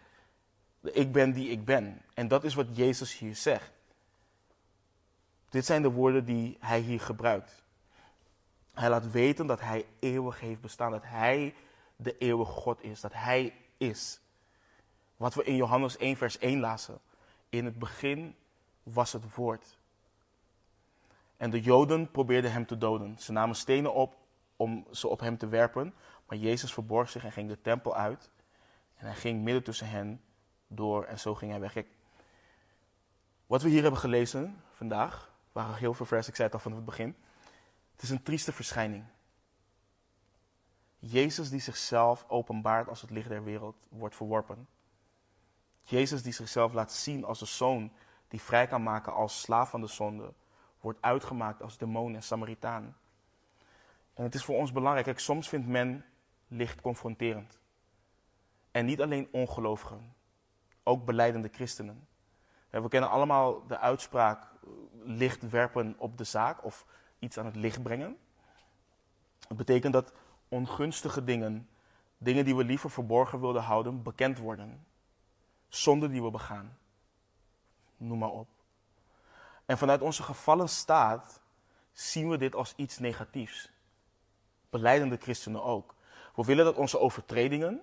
[0.82, 2.02] ik ben die ik ben.
[2.14, 3.72] En dat is wat Jezus hier zegt.
[5.50, 7.64] Dit zijn de woorden die hij hier gebruikt.
[8.74, 11.54] Hij laat weten dat hij eeuwig heeft bestaan, dat hij
[11.98, 14.20] de eeuwige God is, dat hij is.
[15.18, 17.00] Wat we in Johannes 1, vers 1 lazen.
[17.50, 18.36] In het begin
[18.84, 19.78] was het woord.
[21.38, 23.18] En de Joden probeerden hem te doden.
[23.18, 24.16] Ze namen stenen op
[24.56, 25.94] om ze op hem te werpen.
[26.28, 28.30] Maar Jezus verborg zich en ging de tempel uit.
[28.96, 30.22] En hij ging midden tussen hen
[30.68, 31.84] door en zo ging hij weg.
[33.46, 36.74] wat we hier hebben gelezen vandaag, waren heel veel versen, ik zei het al van
[36.74, 37.16] het begin.
[37.92, 39.04] Het is een trieste verschijning.
[41.00, 44.68] Jezus die zichzelf openbaart als het licht der wereld wordt verworpen.
[45.82, 47.92] Jezus die zichzelf laat zien als de zoon
[48.28, 50.34] die vrij kan maken als slaaf van de zonde,
[50.80, 52.98] wordt uitgemaakt als demon en Samaritaan.
[54.14, 56.06] En het is voor ons belangrijk, kijk, soms vindt men
[56.48, 57.60] licht confronterend.
[58.72, 60.16] En niet alleen ongelovigen,
[60.84, 62.08] ook beleidende christenen.
[62.70, 64.52] We kennen allemaal de uitspraak
[65.04, 66.86] licht werpen op de zaak of
[67.20, 68.18] iets aan het licht brengen.
[69.48, 70.14] Het betekent dat
[70.48, 71.70] ongunstige dingen,
[72.18, 74.86] dingen die we liever verborgen wilden houden, bekend worden
[75.68, 76.78] zonde die we begaan.
[77.98, 78.48] Noem maar op.
[79.66, 81.42] En vanuit onze gevallen staat
[81.92, 83.72] zien we dit als iets negatiefs.
[84.70, 85.96] Beleidende christenen ook.
[86.36, 87.82] We willen dat onze overtredingen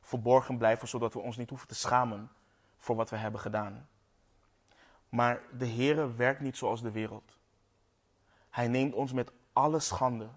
[0.00, 2.30] verborgen blijven, zodat we ons niet hoeven te schamen
[2.76, 3.88] voor wat we hebben gedaan.
[5.08, 7.36] Maar de Heere werkt niet zoals de wereld.
[8.50, 10.28] Hij neemt ons met alle schande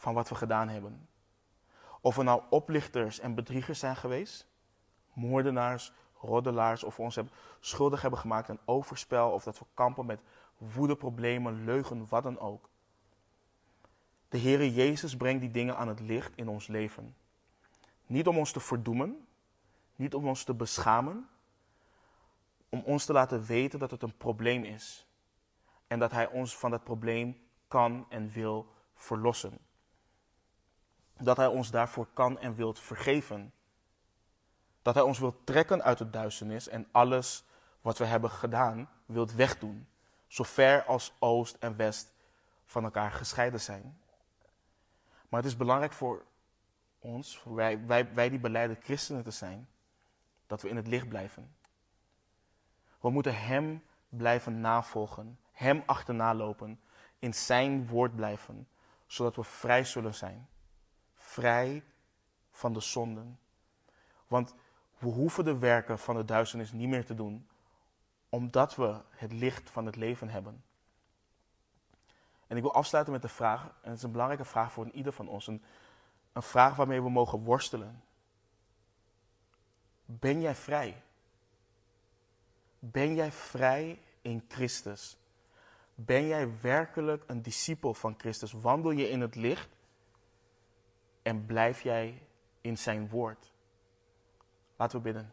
[0.00, 1.08] van wat we gedaan hebben.
[2.00, 4.46] Of we nou oplichters en bedriegers zijn geweest,
[5.12, 10.20] moordenaars, roddelaars of ons hebben, schuldig hebben gemaakt aan overspel of dat we kampen met
[10.58, 12.68] woedeproblemen, leugen, wat dan ook.
[14.28, 17.16] De Heere Jezus brengt die dingen aan het licht in ons leven.
[18.06, 19.24] Niet om ons te verdoemen,
[19.96, 21.28] Niet om ons te beschamen,
[22.68, 25.06] om ons te laten weten dat het een probleem is.
[25.86, 29.58] En dat Hij ons van dat probleem kan en wil verlossen.
[31.20, 33.52] Dat Hij ons daarvoor kan en wil vergeven.
[34.82, 37.44] Dat Hij ons wil trekken uit de duisternis en alles
[37.80, 39.88] wat we hebben gedaan wilt wegdoen.
[40.26, 42.14] Zo ver als oost en west
[42.64, 44.00] van elkaar gescheiden zijn.
[45.28, 46.24] Maar het is belangrijk voor
[46.98, 49.68] ons, voor wij, wij, wij die beleiden christenen te zijn,
[50.46, 51.54] dat we in het licht blijven.
[53.00, 56.80] We moeten Hem blijven navolgen, Hem achterna lopen,
[57.18, 58.68] in Zijn woord blijven,
[59.06, 60.48] zodat we vrij zullen zijn.
[61.30, 61.84] Vrij
[62.50, 63.38] van de zonden.
[64.26, 64.54] Want
[64.98, 67.48] we hoeven de werken van de duisternis niet meer te doen,
[68.28, 70.64] omdat we het licht van het leven hebben.
[72.46, 75.12] En ik wil afsluiten met de vraag, en het is een belangrijke vraag voor ieder
[75.12, 75.62] van ons, een,
[76.34, 78.02] vraag waarmee we mogen worstelen.
[80.04, 81.02] Ben jij vrij?
[82.78, 85.16] Ben jij vrij in Christus?
[85.94, 88.52] Ben jij werkelijk een discipel van Christus?
[88.52, 89.78] Wandel je in het licht
[91.22, 92.22] en blijf jij
[92.60, 93.52] in zijn woord?
[94.76, 95.32] Laten we bidden.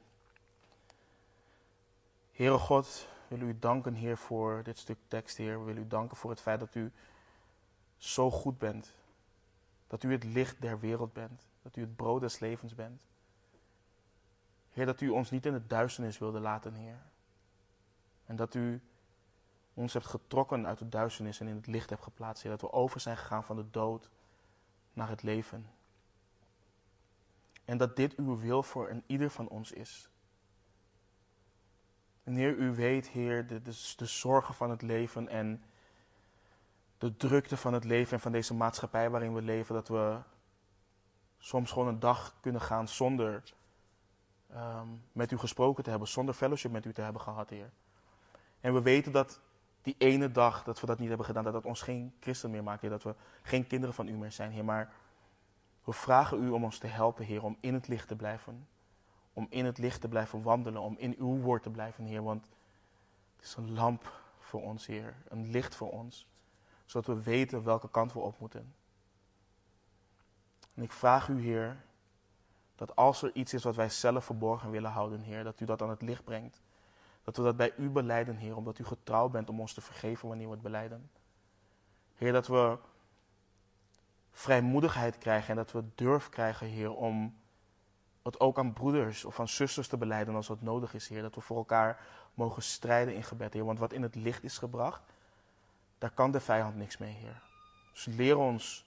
[2.32, 5.60] Heere God, willen u danken, Heer, voor dit stuk tekst, Heer.
[5.60, 6.92] We willen u danken voor het feit dat u
[7.98, 8.94] zo goed bent.
[9.88, 11.48] Dat u het licht der wereld bent.
[11.62, 13.06] Dat u het brood des levens bent.
[14.70, 17.02] Heer, dat u ons niet in de duisternis wilde laten, Heer.
[18.26, 18.82] En dat u
[19.74, 22.52] ons hebt getrokken uit de duisternis en in het licht hebt geplaatst, Heer.
[22.52, 24.10] Dat we over zijn gegaan van de dood
[24.94, 25.70] naar het leven.
[27.68, 30.10] En dat dit uw wil voor een ieder van ons is.
[32.24, 35.64] En Heer, u weet, Heer, de, de, de zorgen van het leven en
[36.98, 40.18] de drukte van het leven en van deze maatschappij waarin we leven, dat we
[41.38, 43.44] soms gewoon een dag kunnen gaan zonder
[44.56, 47.72] um, met u gesproken te hebben, zonder fellowship met u te hebben gehad, Heer.
[48.60, 49.40] En we weten dat
[49.82, 52.64] die ene dag dat we dat niet hebben gedaan, dat dat ons geen christen meer
[52.64, 52.90] maakt, Heer.
[52.90, 54.66] Dat we geen kinderen van u meer zijn, Heer.
[54.66, 54.94] Maar
[55.88, 58.68] we vragen u om ons te helpen, Heer, om in het licht te blijven.
[59.34, 62.24] Om in het licht te blijven wandelen, om in uw woord te blijven, Heer.
[62.24, 62.48] Want
[63.36, 65.16] het is een lamp voor ons, Heer.
[65.28, 66.28] Een licht voor ons.
[66.86, 68.74] Zodat we weten welke kant we op moeten.
[70.74, 71.78] En ik vraag u, Heer,
[72.76, 75.82] dat als er iets is wat wij zelf verborgen willen houden, Heer, dat u dat
[75.82, 76.62] aan het licht brengt.
[77.24, 80.28] Dat we dat bij u beleiden, Heer, omdat u getrouw bent om ons te vergeven
[80.28, 81.10] wanneer we het beleiden.
[82.16, 82.78] Heer, dat we
[84.38, 87.38] vrijmoedigheid krijgen en dat we durf krijgen, Heer, om
[88.24, 91.22] het ook aan broeders of aan zusters te beleiden als dat nodig is, Heer.
[91.22, 92.00] Dat we voor elkaar
[92.34, 93.66] mogen strijden in gebed, Heer.
[93.66, 95.02] Want wat in het licht is gebracht,
[95.98, 97.42] daar kan de vijand niks mee, Heer.
[97.94, 98.86] Dus leer ons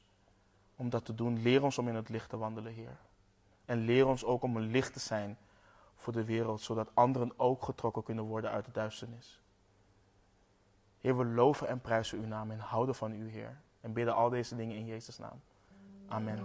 [0.76, 1.42] om dat te doen.
[1.42, 2.96] Leer ons om in het licht te wandelen, Heer.
[3.64, 5.38] En leer ons ook om een licht te zijn
[5.94, 9.40] voor de wereld, zodat anderen ook getrokken kunnen worden uit de duisternis.
[11.00, 13.60] Heer, we loven en prijzen uw naam en houden van u, Heer.
[13.80, 15.40] En bidden al deze dingen in Jezus' naam.
[16.08, 16.38] Amen.